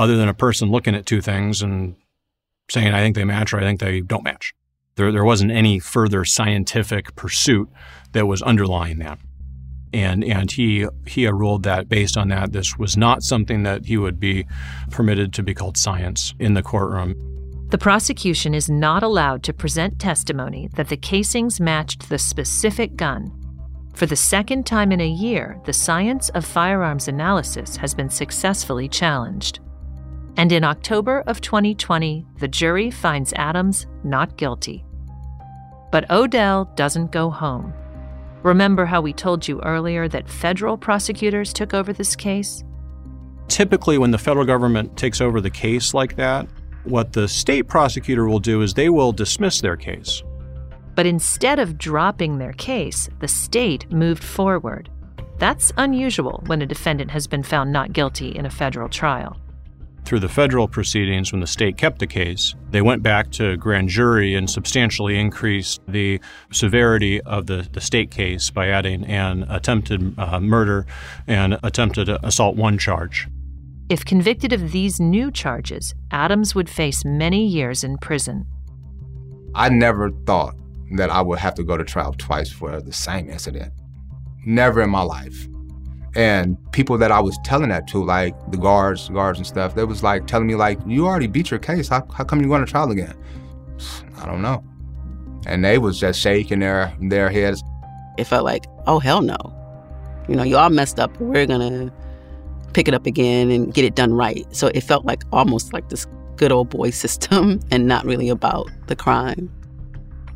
other 0.00 0.16
than 0.16 0.28
a 0.28 0.34
person 0.34 0.70
looking 0.70 0.94
at 0.94 1.04
two 1.04 1.20
things 1.20 1.60
and 1.60 1.94
saying, 2.70 2.94
I 2.94 3.00
think 3.00 3.16
they 3.16 3.24
match 3.24 3.52
or 3.52 3.58
I 3.58 3.62
think 3.62 3.80
they 3.80 4.00
don't 4.00 4.24
match. 4.24 4.54
There, 4.96 5.12
there 5.12 5.24
wasn't 5.24 5.50
any 5.50 5.78
further 5.78 6.24
scientific 6.24 7.14
pursuit 7.16 7.68
that 8.12 8.26
was 8.26 8.40
underlying 8.40 8.98
that. 9.00 9.18
And, 9.92 10.24
and 10.24 10.50
he, 10.50 10.86
he 11.06 11.26
ruled 11.28 11.64
that 11.64 11.88
based 11.88 12.16
on 12.16 12.28
that, 12.28 12.52
this 12.52 12.78
was 12.78 12.96
not 12.96 13.22
something 13.22 13.62
that 13.64 13.84
he 13.84 13.98
would 13.98 14.18
be 14.18 14.46
permitted 14.90 15.34
to 15.34 15.42
be 15.42 15.52
called 15.52 15.76
science 15.76 16.32
in 16.38 16.54
the 16.54 16.62
courtroom. 16.62 17.14
The 17.68 17.78
prosecution 17.78 18.54
is 18.54 18.70
not 18.70 19.02
allowed 19.02 19.42
to 19.44 19.52
present 19.52 19.98
testimony 19.98 20.70
that 20.76 20.88
the 20.88 20.96
casings 20.96 21.60
matched 21.60 22.08
the 22.08 22.18
specific 22.18 22.96
gun. 22.96 23.32
For 23.92 24.06
the 24.06 24.16
second 24.16 24.64
time 24.64 24.92
in 24.92 25.00
a 25.00 25.08
year, 25.08 25.60
the 25.66 25.74
science 25.74 26.30
of 26.30 26.46
firearms 26.46 27.06
analysis 27.06 27.76
has 27.76 27.94
been 27.94 28.08
successfully 28.08 28.88
challenged. 28.88 29.60
And 30.40 30.52
in 30.52 30.64
October 30.64 31.22
of 31.26 31.42
2020, 31.42 32.24
the 32.38 32.48
jury 32.48 32.90
finds 32.90 33.34
Adams 33.34 33.86
not 34.04 34.38
guilty. 34.38 34.86
But 35.92 36.10
Odell 36.10 36.64
doesn't 36.76 37.12
go 37.12 37.28
home. 37.28 37.74
Remember 38.42 38.86
how 38.86 39.02
we 39.02 39.12
told 39.12 39.46
you 39.46 39.60
earlier 39.60 40.08
that 40.08 40.30
federal 40.30 40.78
prosecutors 40.78 41.52
took 41.52 41.74
over 41.74 41.92
this 41.92 42.16
case? 42.16 42.64
Typically, 43.48 43.98
when 43.98 44.12
the 44.12 44.16
federal 44.16 44.46
government 44.46 44.96
takes 44.96 45.20
over 45.20 45.42
the 45.42 45.50
case 45.50 45.92
like 45.92 46.16
that, 46.16 46.48
what 46.84 47.12
the 47.12 47.28
state 47.28 47.68
prosecutor 47.68 48.26
will 48.26 48.40
do 48.40 48.62
is 48.62 48.72
they 48.72 48.88
will 48.88 49.12
dismiss 49.12 49.60
their 49.60 49.76
case. 49.76 50.22
But 50.94 51.04
instead 51.04 51.58
of 51.58 51.76
dropping 51.76 52.38
their 52.38 52.54
case, 52.54 53.10
the 53.18 53.28
state 53.28 53.92
moved 53.92 54.24
forward. 54.24 54.88
That's 55.36 55.70
unusual 55.76 56.42
when 56.46 56.62
a 56.62 56.66
defendant 56.66 57.10
has 57.10 57.26
been 57.26 57.42
found 57.42 57.74
not 57.74 57.92
guilty 57.92 58.30
in 58.30 58.46
a 58.46 58.50
federal 58.50 58.88
trial 58.88 59.36
through 60.10 60.18
the 60.18 60.28
federal 60.28 60.66
proceedings 60.66 61.30
when 61.30 61.40
the 61.40 61.46
state 61.46 61.76
kept 61.76 62.00
the 62.00 62.06
case. 62.06 62.56
They 62.72 62.82
went 62.82 63.00
back 63.00 63.30
to 63.30 63.56
grand 63.56 63.90
jury 63.90 64.34
and 64.34 64.50
substantially 64.50 65.16
increased 65.16 65.80
the 65.86 66.20
severity 66.50 67.20
of 67.20 67.46
the, 67.46 67.68
the 67.70 67.80
state 67.80 68.10
case 68.10 68.50
by 68.50 68.66
adding 68.66 69.04
an 69.04 69.44
attempted 69.44 70.18
uh, 70.18 70.40
murder 70.40 70.84
and 71.28 71.60
attempted 71.62 72.08
assault 72.08 72.56
one 72.56 72.76
charge. 72.76 73.28
If 73.88 74.04
convicted 74.04 74.52
of 74.52 74.72
these 74.72 74.98
new 74.98 75.30
charges, 75.30 75.94
Adams 76.10 76.56
would 76.56 76.68
face 76.68 77.04
many 77.04 77.46
years 77.46 77.84
in 77.84 77.96
prison. 77.98 78.46
I 79.54 79.68
never 79.68 80.10
thought 80.26 80.56
that 80.96 81.10
I 81.10 81.20
would 81.20 81.38
have 81.38 81.54
to 81.54 81.62
go 81.62 81.76
to 81.76 81.84
trial 81.84 82.16
twice 82.18 82.50
for 82.50 82.80
the 82.80 82.92
same 82.92 83.30
incident. 83.30 83.72
Never 84.44 84.82
in 84.82 84.90
my 84.90 85.02
life. 85.02 85.46
And 86.16 86.56
people 86.72 86.98
that 86.98 87.12
I 87.12 87.20
was 87.20 87.38
telling 87.44 87.68
that 87.68 87.86
to, 87.88 88.02
like 88.04 88.34
the 88.50 88.58
guards, 88.58 89.08
guards 89.10 89.38
and 89.38 89.46
stuff, 89.46 89.74
they 89.74 89.84
was 89.84 90.02
like 90.02 90.26
telling 90.26 90.46
me 90.46 90.56
like, 90.56 90.78
you 90.86 91.06
already 91.06 91.28
beat 91.28 91.50
your 91.50 91.60
case. 91.60 91.88
How, 91.88 92.06
how 92.12 92.24
come 92.24 92.40
you 92.40 92.48
going 92.48 92.64
to 92.64 92.70
trial 92.70 92.90
again? 92.90 93.14
I 94.16 94.26
don't 94.26 94.42
know. 94.42 94.64
And 95.46 95.64
they 95.64 95.78
was 95.78 95.98
just 95.98 96.20
shaking 96.20 96.58
their 96.58 96.94
their 97.00 97.30
heads. 97.30 97.62
It 98.18 98.24
felt 98.24 98.44
like, 98.44 98.66
oh 98.86 98.98
hell 98.98 99.22
no. 99.22 99.36
You 100.28 100.36
know, 100.36 100.42
you 100.42 100.56
all 100.56 100.70
messed 100.70 101.00
up. 101.00 101.18
We're 101.18 101.46
gonna 101.46 101.92
pick 102.72 102.88
it 102.88 102.94
up 102.94 103.06
again 103.06 103.50
and 103.50 103.72
get 103.72 103.84
it 103.84 103.94
done 103.94 104.12
right. 104.12 104.44
So 104.54 104.68
it 104.68 104.82
felt 104.82 105.04
like 105.04 105.22
almost 105.32 105.72
like 105.72 105.88
this 105.88 106.06
good 106.36 106.52
old 106.52 106.68
boy 106.68 106.90
system 107.02 107.60
and 107.70 107.86
not 107.86 108.04
really 108.04 108.28
about 108.28 108.70
the 108.86 108.96
crime. 108.96 109.50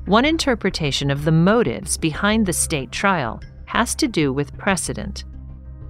One 0.07 0.25
interpretation 0.25 1.11
of 1.11 1.25
the 1.25 1.33
motives 1.33 1.97
behind 1.97 2.47
the 2.47 2.53
state 2.53 2.93
trial 2.93 3.43
has 3.67 3.95
to 3.97 4.09
do 4.09 4.33
with 4.33 4.57
precedent. 4.59 5.25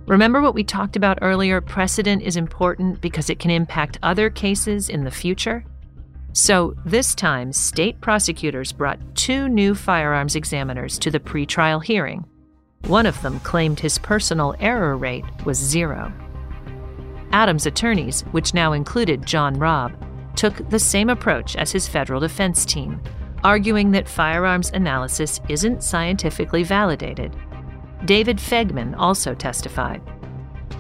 Remember 0.07 0.43
what 0.43 0.55
we 0.55 0.65
talked 0.65 0.97
about 0.97 1.19
earlier? 1.23 1.63
Precedent 1.63 2.23
is 2.23 2.37
important 2.37 3.01
because 3.01 3.31
it 3.31 3.39
can 3.39 3.51
impact 3.51 3.99
other 4.03 4.29
cases 4.29 4.91
in 4.91 5.05
the 5.05 5.11
future. 5.11 5.65
So, 6.33 6.75
this 6.85 7.15
time, 7.15 7.53
state 7.55 8.01
prosecutors 8.03 8.71
brought 8.71 8.99
two 9.15 9.49
new 9.49 9.75
firearms 9.75 10.37
examiners 10.37 10.99
to 10.99 11.11
the 11.11 11.21
pretrial 11.21 11.83
hearing. 11.83 12.27
One 12.87 13.07
of 13.07 13.21
them 13.23 13.41
claimed 13.41 13.81
his 13.81 13.97
personal 13.97 14.55
error 14.61 14.97
rate 14.97 15.25
was 15.47 15.57
zero. 15.57 16.13
Adams' 17.33 17.65
attorneys, 17.65 18.23
which 18.33 18.53
now 18.53 18.75
included 18.75 19.25
John 19.25 19.59
Robb, 19.59 19.93
took 20.37 20.69
the 20.69 20.79
same 20.79 21.09
approach 21.09 21.57
as 21.57 21.73
his 21.73 21.89
federal 21.89 22.21
defense 22.21 22.67
team, 22.67 23.01
arguing 23.43 23.91
that 23.93 24.09
firearms 24.09 24.71
analysis 24.75 25.41
isn't 25.49 25.83
scientifically 25.83 26.63
validated 26.63 27.35
David 28.05 28.37
Faigman 28.37 28.95
also 28.99 29.35
testified. 29.35 30.03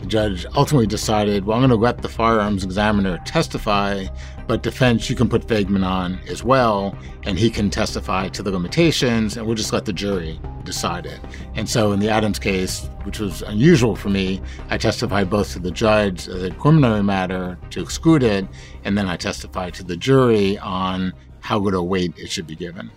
The 0.00 0.06
judge 0.06 0.44
ultimately 0.54 0.86
decided, 0.86 1.46
well, 1.46 1.56
I'm 1.56 1.62
going 1.62 1.70
to 1.70 1.76
let 1.76 2.02
the 2.02 2.08
firearms 2.08 2.64
examiner 2.64 3.16
testify, 3.24 4.04
but 4.46 4.62
defense, 4.62 5.08
you 5.08 5.16
can 5.16 5.30
put 5.30 5.46
Faigman 5.46 5.86
on 5.86 6.18
as 6.28 6.44
well, 6.44 6.94
and 7.22 7.38
he 7.38 7.48
can 7.48 7.70
testify 7.70 8.28
to 8.28 8.42
the 8.42 8.50
limitations, 8.50 9.38
and 9.38 9.46
we'll 9.46 9.54
just 9.54 9.72
let 9.72 9.86
the 9.86 9.92
jury 9.94 10.38
decide 10.64 11.06
it. 11.06 11.18
And 11.54 11.66
so 11.66 11.92
in 11.92 12.00
the 12.00 12.10
Adams 12.10 12.38
case, 12.38 12.86
which 13.04 13.20
was 13.20 13.40
unusual 13.40 13.96
for 13.96 14.10
me, 14.10 14.42
I 14.68 14.76
testified 14.76 15.30
both 15.30 15.54
to 15.54 15.58
the 15.58 15.70
judge 15.70 16.28
uh, 16.28 16.32
as 16.32 16.42
a 16.42 16.50
preliminary 16.50 17.02
matter 17.02 17.58
to 17.70 17.80
exclude 17.80 18.22
it, 18.22 18.46
and 18.84 18.98
then 18.98 19.08
I 19.08 19.16
testified 19.16 19.72
to 19.74 19.84
the 19.84 19.96
jury 19.96 20.58
on 20.58 21.14
how 21.40 21.58
good 21.58 21.72
a 21.72 21.82
weight 21.82 22.12
it 22.18 22.30
should 22.30 22.46
be 22.46 22.56
given. 22.56 22.90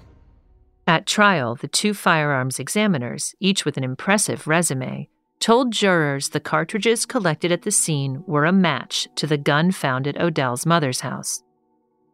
At 0.88 1.06
trial, 1.06 1.56
the 1.56 1.68
two 1.68 1.94
firearms 1.94 2.60
examiners, 2.60 3.36
each 3.42 3.66
with 3.66 3.76
an 3.76 3.84
impressive 3.84 4.48
resume, 4.48 5.10
told 5.40 5.74
jurors 5.74 6.30
the 6.30 6.40
cartridges 6.40 7.06
collected 7.06 7.52
at 7.52 7.64
the 7.64 7.72
scene 7.72 8.24
were 8.26 8.46
a 8.46 8.54
match 8.54 9.10
to 9.16 9.28
the 9.28 9.38
gun 9.38 9.72
found 9.72 10.08
at 10.08 10.20
Odell's 10.20 10.66
mother's 10.66 11.02
house. 11.02 11.44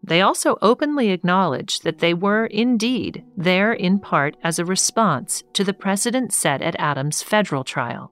They 0.03 0.21
also 0.21 0.57
openly 0.61 1.11
acknowledged 1.11 1.83
that 1.83 1.99
they 1.99 2.15
were 2.15 2.47
indeed 2.47 3.23
there 3.37 3.71
in 3.71 3.99
part 3.99 4.35
as 4.43 4.57
a 4.57 4.65
response 4.65 5.43
to 5.53 5.63
the 5.63 5.73
precedent 5.73 6.33
set 6.33 6.63
at 6.63 6.75
Adams' 6.79 7.21
federal 7.21 7.63
trial. 7.63 8.11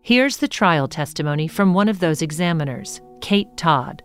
Here's 0.00 0.38
the 0.38 0.48
trial 0.48 0.88
testimony 0.88 1.46
from 1.46 1.74
one 1.74 1.88
of 1.88 2.00
those 2.00 2.22
examiners, 2.22 3.02
Kate 3.20 3.56
Todd. 3.58 4.02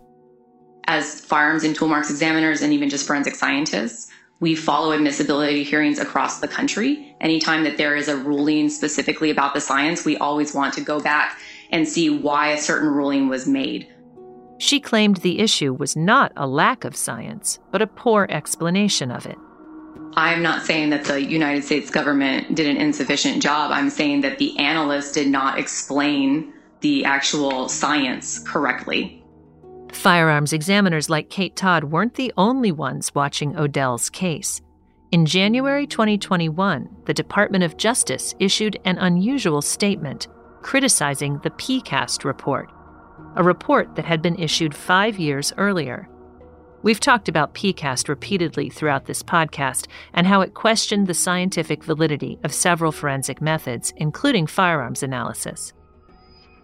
As 0.84 1.20
firearms 1.22 1.64
and 1.64 1.74
tool 1.74 1.88
marks 1.88 2.10
examiners 2.10 2.62
and 2.62 2.72
even 2.72 2.88
just 2.88 3.06
forensic 3.06 3.34
scientists, 3.34 4.12
we 4.40 4.54
follow 4.54 4.92
admissibility 4.92 5.64
hearings 5.64 5.98
across 5.98 6.40
the 6.40 6.48
country. 6.48 7.16
Anytime 7.20 7.64
that 7.64 7.76
there 7.76 7.96
is 7.96 8.08
a 8.08 8.16
ruling 8.16 8.68
specifically 8.68 9.30
about 9.30 9.54
the 9.54 9.60
science, 9.60 10.04
we 10.04 10.16
always 10.18 10.54
want 10.54 10.74
to 10.74 10.80
go 10.80 11.00
back 11.00 11.38
and 11.70 11.88
see 11.88 12.08
why 12.08 12.48
a 12.48 12.58
certain 12.58 12.88
ruling 12.88 13.28
was 13.28 13.46
made. 13.46 13.88
She 14.58 14.80
claimed 14.80 15.18
the 15.18 15.40
issue 15.40 15.72
was 15.72 15.96
not 15.96 16.32
a 16.36 16.46
lack 16.46 16.84
of 16.84 16.96
science, 16.96 17.58
but 17.70 17.82
a 17.82 17.86
poor 17.86 18.26
explanation 18.28 19.10
of 19.10 19.26
it. 19.26 19.38
I'm 20.14 20.42
not 20.42 20.62
saying 20.62 20.90
that 20.90 21.04
the 21.04 21.22
United 21.22 21.64
States 21.64 21.90
government 21.90 22.54
did 22.54 22.66
an 22.66 22.76
insufficient 22.76 23.42
job. 23.42 23.70
I'm 23.70 23.90
saying 23.90 24.22
that 24.22 24.38
the 24.38 24.58
analysts 24.58 25.12
did 25.12 25.28
not 25.28 25.58
explain 25.58 26.52
the 26.80 27.04
actual 27.04 27.68
science 27.68 28.38
correctly. 28.40 29.17
Firearms 29.92 30.52
examiners 30.52 31.10
like 31.10 31.30
Kate 31.30 31.56
Todd 31.56 31.84
weren't 31.84 32.14
the 32.14 32.32
only 32.36 32.72
ones 32.72 33.14
watching 33.14 33.56
Odell's 33.56 34.10
case. 34.10 34.60
In 35.10 35.24
January 35.24 35.86
2021, 35.86 36.88
the 37.06 37.14
Department 37.14 37.64
of 37.64 37.76
Justice 37.76 38.34
issued 38.38 38.78
an 38.84 38.98
unusual 38.98 39.62
statement 39.62 40.28
criticizing 40.60 41.38
the 41.38 41.50
PCAST 41.50 42.24
report, 42.24 42.70
a 43.36 43.42
report 43.42 43.94
that 43.96 44.04
had 44.04 44.20
been 44.20 44.38
issued 44.38 44.74
five 44.74 45.18
years 45.18 45.52
earlier. 45.56 46.08
We've 46.82 47.00
talked 47.00 47.28
about 47.28 47.54
PCAST 47.54 48.08
repeatedly 48.08 48.70
throughout 48.70 49.06
this 49.06 49.22
podcast 49.22 49.86
and 50.12 50.26
how 50.26 50.42
it 50.42 50.54
questioned 50.54 51.06
the 51.06 51.14
scientific 51.14 51.82
validity 51.82 52.38
of 52.44 52.52
several 52.52 52.92
forensic 52.92 53.40
methods, 53.40 53.92
including 53.96 54.46
firearms 54.46 55.02
analysis. 55.02 55.72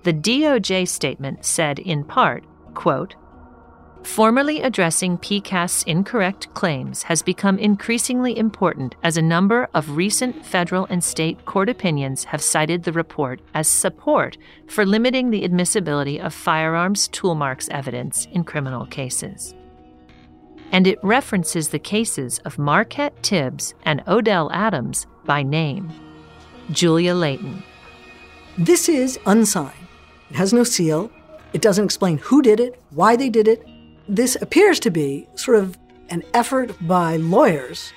The 0.02 0.12
DOJ 0.12 0.86
statement 0.86 1.44
said, 1.44 1.78
in 1.78 2.04
part, 2.04 2.44
quote, 2.74 3.14
Formally 4.04 4.60
addressing 4.60 5.16
PCAST's 5.16 5.82
incorrect 5.84 6.52
claims 6.52 7.04
has 7.04 7.22
become 7.22 7.58
increasingly 7.58 8.36
important 8.36 8.94
as 9.02 9.16
a 9.16 9.22
number 9.22 9.66
of 9.72 9.96
recent 9.96 10.44
federal 10.44 10.84
and 10.90 11.02
state 11.02 11.46
court 11.46 11.70
opinions 11.70 12.24
have 12.24 12.42
cited 12.42 12.82
the 12.82 12.92
report 12.92 13.40
as 13.54 13.66
support 13.66 14.36
for 14.68 14.84
limiting 14.84 15.30
the 15.30 15.42
admissibility 15.42 16.20
of 16.20 16.34
firearms 16.34 17.08
tool 17.08 17.34
marks 17.34 17.68
evidence 17.70 18.26
in 18.30 18.44
criminal 18.44 18.84
cases. 18.84 19.54
And 20.70 20.86
it 20.86 21.02
references 21.02 21.70
the 21.70 21.78
cases 21.78 22.40
of 22.40 22.58
Marquette 22.58 23.22
Tibbs 23.22 23.74
and 23.84 24.02
Odell 24.06 24.52
Adams 24.52 25.06
by 25.24 25.42
name. 25.42 25.90
Julia 26.70 27.14
Leighton. 27.14 27.62
This 28.58 28.88
is 28.88 29.18
unsigned. 29.24 29.72
It 30.28 30.36
has 30.36 30.52
no 30.52 30.62
seal. 30.62 31.10
It 31.54 31.62
doesn't 31.62 31.84
explain 31.84 32.18
who 32.18 32.42
did 32.42 32.58
it, 32.58 32.80
why 32.90 33.14
they 33.14 33.30
did 33.30 33.46
it. 33.46 33.64
This 34.08 34.36
appears 34.42 34.80
to 34.80 34.90
be 34.90 35.28
sort 35.36 35.56
of 35.56 35.78
an 36.10 36.24
effort 36.34 36.74
by 36.86 37.16
lawyers 37.16 37.92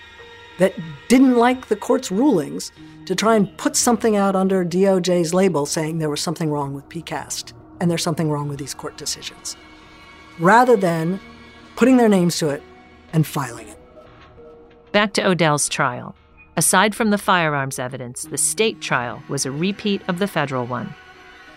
that 0.60 0.74
didn't 1.08 1.36
like 1.36 1.68
the 1.68 1.76
court's 1.76 2.12
rulings 2.12 2.72
to 3.06 3.16
try 3.16 3.36
and 3.36 3.56
put 3.58 3.76
something 3.76 4.16
out 4.16 4.36
under 4.36 4.64
DOJ's 4.64 5.34
label 5.34 5.66
saying 5.66 5.98
there 5.98 6.10
was 6.10 6.22
something 6.22 6.52
wrong 6.52 6.74
with 6.74 6.88
PCAST 6.90 7.54
and 7.80 7.90
there's 7.90 8.04
something 8.04 8.30
wrong 8.30 8.48
with 8.48 8.60
these 8.60 8.74
court 8.74 8.98
decisions, 8.98 9.56
rather 10.40 10.76
than 10.76 11.20
putting 11.76 11.98
their 11.98 12.10
names 12.10 12.38
to 12.40 12.50
it 12.50 12.64
and 13.14 13.26
filing 13.26 13.68
it. 13.68 13.78
Back 14.92 15.14
to 15.14 15.28
Odell's 15.28 15.70
trial. 15.70 16.16
Aside 16.56 16.96
from 16.96 17.12
the 17.12 17.20
firearms 17.20 17.78
evidence, 17.78 18.24
the 18.24 18.38
state 18.38 18.82
trial 18.82 19.22
was 19.30 19.46
a 19.46 19.52
repeat 19.52 20.02
of 20.08 20.18
the 20.20 20.28
federal 20.28 20.66
one 20.66 20.94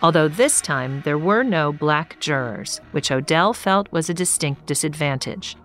although 0.01 0.27
this 0.27 0.61
time 0.61 1.01
there 1.03 1.17
were 1.17 1.43
no 1.43 1.71
black 1.71 2.19
jurors, 2.19 2.81
which 2.91 3.11
Odell 3.11 3.53
felt 3.53 3.91
was 3.91 4.09
a 4.09 4.13
distinct 4.13 4.65
disadvantage. 4.65 5.55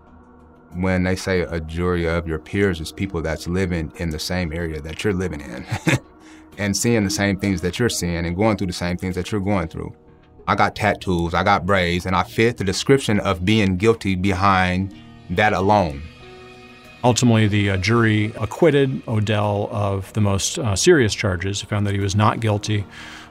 When 0.73 1.05
they 1.05 1.17
say 1.17 1.41
a 1.41 1.61
jury 1.61 2.07
of 2.07 2.27
your 2.27 2.39
peers 2.39 2.81
is 2.81 2.93
people 2.93 3.23
that's 3.23 3.49
living 3.49 3.93
in 3.97 4.11
the 4.11 4.19
same 4.19 4.53
area 4.53 4.81
that 4.81 5.03
you're 5.03 5.15
living 5.15 5.41
in 5.41 5.65
and 6.59 6.77
seeing 6.77 7.05
the 7.05 7.11
same 7.11 7.39
things 7.39 7.61
that 7.63 7.79
you're 7.79 7.89
seeing 7.89 8.27
and 8.27 8.37
going 8.37 8.57
through 8.57 8.67
the 8.67 8.73
same 8.73 8.97
things 8.97 9.15
that 9.15 9.33
you're 9.33 9.41
going 9.41 9.69
through. 9.69 9.95
I 10.49 10.55
got 10.55 10.77
tattoos, 10.77 11.35
I 11.35 11.43
got 11.43 11.67
braids, 11.67 12.07
and 12.07 12.15
I 12.15 12.23
fit 12.23 12.57
the 12.57 12.65
description 12.65 13.19
of 13.21 13.45
being 13.45 13.77
guilty 13.77 14.15
behind 14.15 14.95
that 15.31 15.53
alone. 15.53 16.03
Ultimately, 17.03 17.49
the 17.49 17.71
uh, 17.71 17.77
jury 17.77 18.33
acquitted 18.39 19.03
Odell 19.09 19.69
of 19.71 20.13
the 20.13 20.21
most 20.21 20.59
uh, 20.59 20.77
serious 20.77 21.15
charges, 21.15 21.63
found 21.63 21.87
that 21.87 21.95
he 21.95 22.01
was 22.01 22.17
not 22.17 22.41
guilty 22.41 22.85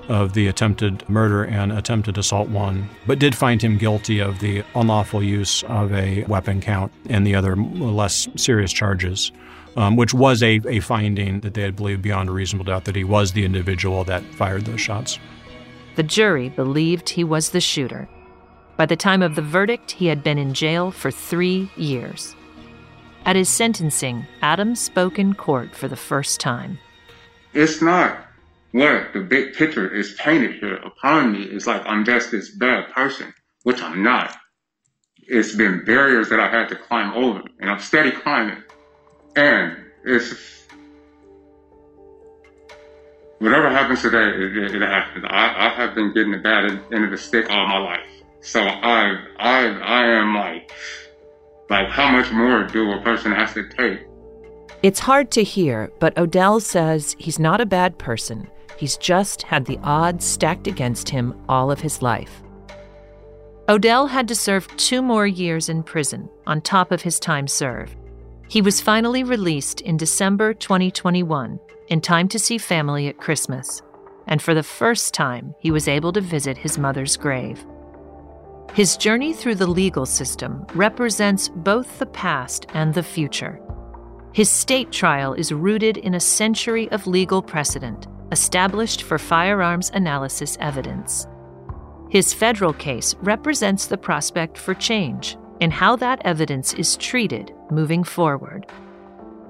of 0.10 0.34
the 0.34 0.48
attempted 0.48 1.08
murder 1.10 1.44
and 1.44 1.72
attempted 1.72 2.18
assault 2.18 2.50
one, 2.50 2.90
but 3.08 3.20
did 3.20 3.36
find 3.36 3.62
him 3.62 3.78
guilty 3.78 4.20
of 4.20 4.40
the 4.40 4.64
unlawful 4.76 5.24
use 5.24 5.64
of 5.64 5.94
a 5.94 6.24
weapon 6.26 6.62
count 6.62 6.92
and 7.10 7.26
the 7.26 7.36
other 7.36 7.56
less 7.56 8.28
serious 8.36 8.72
charges. 8.72 9.32
Um, 9.78 9.98
which 9.98 10.14
was 10.14 10.42
a, 10.42 10.62
a 10.70 10.80
finding 10.80 11.42
that 11.42 11.54
they 11.54 11.62
had 11.62 11.76
believed 11.76 12.02
beyond 12.02 12.30
a 12.30 12.32
reasonable 12.32 12.64
doubt 12.64 12.86
that 12.86 12.96
he 12.96 13.04
was 13.04 13.34
the 13.34 13.44
individual 13.44 14.06
that 14.06 14.24
fired 14.24 14.64
those 14.64 14.80
shots. 14.80 15.20
The 15.96 16.04
jury 16.04 16.48
believed 16.48 17.10
he 17.10 17.26
was 17.26 17.50
the 17.50 17.60
shooter. 17.60 18.08
By 18.78 18.86
the 18.86 18.96
time 18.96 19.22
of 19.22 19.36
the 19.36 19.42
verdict, 19.42 19.92
he 19.92 20.08
had 20.08 20.24
been 20.24 20.38
in 20.38 20.54
jail 20.54 20.92
for 20.92 21.12
three 21.12 21.70
years. 21.76 22.38
At 23.26 23.36
his 23.36 23.50
sentencing, 23.50 24.26
Adams 24.42 24.80
spoke 24.80 25.20
in 25.20 25.34
court 25.34 25.76
for 25.76 25.90
the 25.90 25.96
first 25.98 26.40
time. 26.40 26.78
It's 27.54 27.82
not 27.82 28.25
what 28.72 29.14
the 29.14 29.22
big 29.22 29.54
picture 29.54 29.94
is 29.94 30.14
painted 30.14 30.60
here 30.60 30.76
upon 30.76 31.32
me 31.32 31.44
is 31.44 31.66
like 31.66 31.82
I'm 31.86 32.04
just 32.06 32.32
this 32.32 32.50
bad 32.50 32.92
person. 32.92 33.34
which 33.66 33.82
I'm 33.82 34.04
not. 34.04 34.38
It's 35.28 35.56
been 35.56 35.84
barriers 35.86 36.30
that 36.30 36.40
I've 36.40 36.52
had 36.52 36.70
to 36.70 36.76
climb 36.76 37.14
over, 37.14 37.42
and 37.60 37.70
I'm 37.70 37.80
steady 37.80 38.12
climbing. 38.12 38.62
And 39.36 39.78
it's 40.06 40.36
whatever 43.40 43.72
happens 43.72 44.04
today, 44.04 44.18
it, 44.20 44.76
it 44.76 44.82
happens. 44.82 45.26
I, 45.28 45.66
I 45.66 45.70
have 45.70 45.96
been 45.96 46.14
getting 46.14 46.32
the 46.32 46.38
bad 46.38 46.66
end 46.94 47.06
of 47.06 47.10
the 47.10 47.18
stick 47.18 47.50
all 47.50 47.68
my 47.68 47.80
life. 47.80 48.08
So 48.42 48.62
I, 48.62 49.18
I, 49.40 49.66
I 49.66 50.06
am 50.20 50.36
like, 50.36 50.72
like, 51.72 51.90
how 51.90 52.12
much 52.12 52.32
more 52.32 52.64
do 52.64 52.92
a 52.92 53.02
person 53.02 53.32
have 53.32 53.56
to 53.56 53.68
take? 53.68 54.02
It's 54.84 55.00
hard 55.00 55.32
to 55.32 55.44
hear, 55.44 55.92
but 56.00 56.16
Odell 56.20 56.60
says 56.60 57.16
he's 57.18 57.40
not 57.40 57.60
a 57.60 57.66
bad 57.66 57.98
person. 57.98 58.48
He's 58.78 58.98
just 58.98 59.44
had 59.44 59.66
the 59.66 59.80
odds 59.84 60.26
stacked 60.26 60.68
against 60.68 61.10
him 61.10 61.34
all 61.48 61.72
of 61.72 61.80
his 61.80 62.02
life. 62.02 62.44
Odell 63.68 64.08
had 64.08 64.28
to 64.28 64.36
serve 64.36 64.68
two 64.78 65.02
more 65.02 65.26
years 65.26 65.70
in 65.70 65.82
prison 65.82 66.30
on 66.46 66.62
top 66.62 66.92
of 66.92 67.02
his 67.02 67.20
time 67.20 67.48
served. 67.48 67.96
He 68.48 68.62
was 68.62 68.82
finally 68.82 69.24
released 69.24 69.82
in 69.82 69.98
December 69.98 70.54
2021 70.54 71.60
in 71.88 72.02
time 72.02 72.28
to 72.28 72.38
see 72.38 72.58
family 72.58 73.08
at 73.08 73.18
Christmas, 73.18 73.82
and 74.28 74.42
for 74.42 74.54
the 74.54 74.62
first 74.62 75.14
time, 75.14 75.56
he 75.60 75.72
was 75.72 75.88
able 75.88 76.14
to 76.14 76.22
visit 76.22 76.58
his 76.58 76.78
mother's 76.78 77.18
grave. 77.18 77.66
His 78.74 78.98
journey 78.98 79.34
through 79.34 79.56
the 79.56 79.68
legal 79.68 80.06
system 80.06 80.66
represents 80.76 81.48
both 81.50 81.98
the 81.98 82.06
past 82.06 82.68
and 82.74 82.94
the 82.94 83.04
future. 83.04 83.60
His 84.34 84.50
state 84.50 84.92
trial 84.92 85.34
is 85.34 85.52
rooted 85.52 85.98
in 85.98 86.14
a 86.14 86.20
century 86.20 86.90
of 86.92 87.08
legal 87.08 87.42
precedent 87.42 88.08
established 88.32 89.04
for 89.04 89.18
firearms 89.18 89.92
analysis 89.94 90.58
evidence. 90.60 91.28
His 92.10 92.34
federal 92.34 92.74
case 92.74 93.16
represents 93.22 93.88
the 93.88 93.98
prospect 93.98 94.58
for 94.58 94.74
change 94.74 95.38
in 95.60 95.72
how 95.72 95.96
that 95.98 96.22
evidence 96.26 96.74
is 96.74 96.98
treated 96.98 97.54
moving 97.72 98.04
forward. 98.04 98.66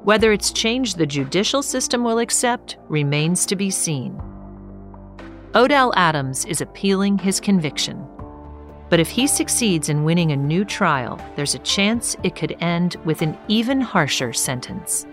Whether 0.04 0.32
it's 0.32 0.52
change 0.52 0.96
the 0.96 1.06
judicial 1.06 1.64
system 1.64 2.04
will 2.04 2.20
accept 2.20 2.78
remains 2.88 3.46
to 3.48 3.56
be 3.56 3.72
seen. 3.72 4.22
Odell 5.56 5.94
Adams 5.96 6.46
is 6.46 6.62
appealing 6.62 7.18
his 7.18 7.40
conviction. 7.40 8.06
But 8.90 9.00
if 9.00 9.10
he 9.10 9.26
succeeds 9.26 9.90
in 9.90 10.04
winning 10.04 10.32
a 10.32 10.36
new 10.36 10.64
trial, 10.64 11.20
there's 11.36 11.56
a 11.56 11.60
chance 11.60 12.16
it 12.24 12.36
could 12.36 12.56
end 12.60 12.98
with 13.04 13.22
an 13.22 13.38
even 13.48 13.82
harsher 13.82 14.32
sentence. 14.32 15.08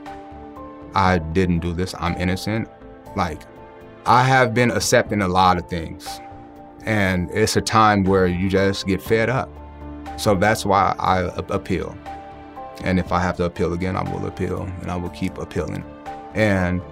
I 0.94 1.18
didn't 1.18 1.60
do 1.60 1.72
this. 1.72 1.94
I'm 1.98 2.14
innocent. 2.16 2.68
Like, 3.16 3.40
I 4.04 4.24
have 4.24 4.52
been 4.52 4.70
accepting 4.72 5.22
a 5.22 5.28
lot 5.28 5.58
of 5.58 5.68
things. 5.68 6.20
And 6.84 7.30
it's 7.30 7.56
a 7.56 7.60
time 7.60 8.02
where 8.02 8.26
you 8.26 8.48
just 8.48 8.86
get 8.86 9.00
fed 9.00 9.30
up. 9.30 9.48
So 10.18 10.34
that's 10.34 10.66
why 10.66 10.94
I 10.98 11.20
appeal. 11.48 11.96
And 12.82 12.98
if 12.98 13.12
I 13.12 13.20
have 13.20 13.36
to 13.36 13.44
appeal 13.44 13.72
again, 13.72 13.96
I 13.96 14.02
will 14.02 14.26
appeal 14.26 14.62
and 14.80 14.90
I 14.90 14.96
will 14.96 15.10
keep 15.10 15.38
appealing. 15.38 15.84
And 16.34 16.82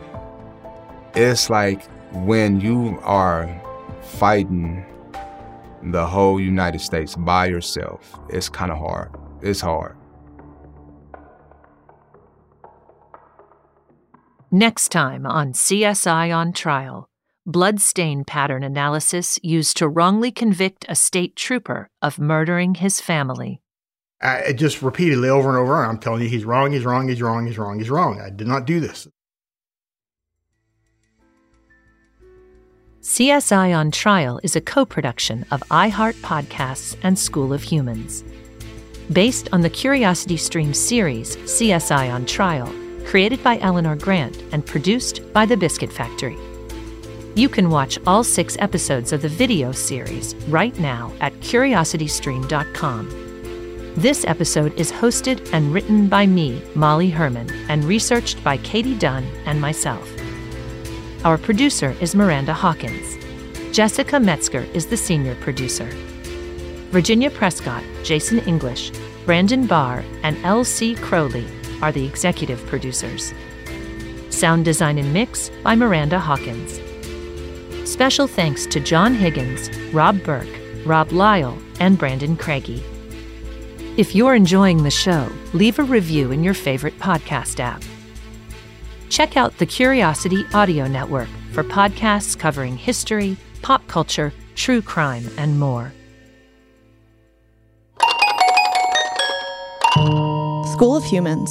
it's 1.14 1.50
like 1.50 1.84
when 2.12 2.60
you 2.60 2.98
are 3.02 3.60
fighting 4.02 4.84
the 5.82 6.06
whole 6.06 6.40
United 6.40 6.80
States 6.80 7.16
by 7.16 7.46
yourself, 7.46 8.18
it's 8.28 8.48
kind 8.48 8.70
of 8.70 8.78
hard. 8.78 9.10
It's 9.42 9.60
hard. 9.60 9.96
Next 14.52 14.88
time 14.88 15.26
on 15.26 15.52
CSI 15.52 16.36
on 16.36 16.52
Trial, 16.52 17.08
blood 17.46 17.80
stain 17.80 18.24
pattern 18.24 18.64
analysis 18.64 19.38
used 19.44 19.76
to 19.76 19.86
wrongly 19.86 20.32
convict 20.32 20.84
a 20.88 20.96
state 20.96 21.36
trooper 21.36 21.88
of 22.02 22.18
murdering 22.18 22.74
his 22.74 23.00
family. 23.00 23.62
I 24.20 24.52
just 24.52 24.82
repeatedly 24.82 25.28
over 25.28 25.50
and 25.50 25.56
over, 25.56 25.84
I'm 25.84 25.98
telling 25.98 26.22
you, 26.22 26.28
he's 26.28 26.44
wrong, 26.44 26.72
he's 26.72 26.84
wrong, 26.84 27.06
he's 27.06 27.22
wrong, 27.22 27.46
he's 27.46 27.58
wrong, 27.58 27.78
he's 27.78 27.90
wrong. 27.90 28.20
I 28.20 28.28
did 28.28 28.48
not 28.48 28.66
do 28.66 28.80
this. 28.80 29.06
CSI 33.02 33.74
on 33.76 33.92
Trial 33.92 34.40
is 34.42 34.56
a 34.56 34.60
co 34.60 34.84
production 34.84 35.46
of 35.52 35.60
iHeart 35.70 36.14
Podcasts 36.22 36.96
and 37.04 37.16
School 37.16 37.52
of 37.52 37.62
Humans. 37.62 38.24
Based 39.12 39.48
on 39.52 39.60
the 39.60 39.70
Curiosity 39.70 40.36
Stream 40.36 40.74
series, 40.74 41.36
CSI 41.36 42.12
on 42.12 42.26
Trial, 42.26 42.70
created 43.06 43.42
by 43.42 43.58
Eleanor 43.58 43.96
Grant 43.96 44.42
and 44.52 44.64
produced 44.64 45.32
by 45.32 45.46
The 45.46 45.56
Biscuit 45.56 45.92
Factory. 45.92 46.36
You 47.34 47.48
can 47.48 47.70
watch 47.70 47.98
all 48.06 48.24
six 48.24 48.56
episodes 48.58 49.12
of 49.12 49.22
the 49.22 49.28
video 49.28 49.72
series 49.72 50.34
right 50.48 50.78
now 50.78 51.12
at 51.20 51.32
curiositystream.com. 51.40 53.94
This 53.96 54.24
episode 54.24 54.78
is 54.78 54.92
hosted 54.92 55.52
and 55.52 55.72
written 55.72 56.08
by 56.08 56.26
me, 56.26 56.62
Molly 56.74 57.10
Herman, 57.10 57.50
and 57.68 57.84
researched 57.84 58.42
by 58.42 58.56
Katie 58.58 58.98
Dunn 58.98 59.24
and 59.46 59.60
myself. 59.60 60.08
Our 61.24 61.38
producer 61.38 61.94
is 62.00 62.14
Miranda 62.14 62.54
Hawkins. 62.54 63.16
Jessica 63.74 64.18
Metzger 64.18 64.62
is 64.74 64.86
the 64.86 64.96
senior 64.96 65.34
producer. 65.36 65.88
Virginia 66.90 67.30
Prescott, 67.30 67.84
Jason 68.02 68.40
English, 68.40 68.90
Brandon 69.24 69.66
Barr, 69.66 70.04
and 70.22 70.36
L.C. 70.44 70.96
Crowley 70.96 71.46
are 71.82 71.92
the 71.92 72.04
executive 72.04 72.64
producers. 72.66 73.32
Sound 74.30 74.64
design 74.64 74.98
and 74.98 75.12
mix 75.12 75.50
by 75.62 75.74
Miranda 75.74 76.18
Hawkins. 76.18 76.80
Special 77.88 78.26
thanks 78.26 78.66
to 78.66 78.80
John 78.80 79.14
Higgins, 79.14 79.70
Rob 79.92 80.22
Burke, 80.22 80.48
Rob 80.86 81.12
Lyle, 81.12 81.58
and 81.80 81.98
Brandon 81.98 82.36
Craigie. 82.36 82.82
If 83.96 84.14
you're 84.14 84.34
enjoying 84.34 84.82
the 84.82 84.90
show, 84.90 85.28
leave 85.52 85.78
a 85.78 85.82
review 85.82 86.30
in 86.30 86.44
your 86.44 86.54
favorite 86.54 86.98
podcast 86.98 87.60
app. 87.60 87.82
Check 89.08 89.36
out 89.36 89.58
the 89.58 89.66
Curiosity 89.66 90.44
Audio 90.54 90.86
Network 90.86 91.28
for 91.52 91.64
podcasts 91.64 92.38
covering 92.38 92.76
history, 92.76 93.36
pop 93.60 93.86
culture, 93.88 94.32
true 94.54 94.80
crime, 94.80 95.28
and 95.36 95.58
more. 95.58 95.92
School 100.72 100.96
of 100.96 101.04
Humans. 101.04 101.50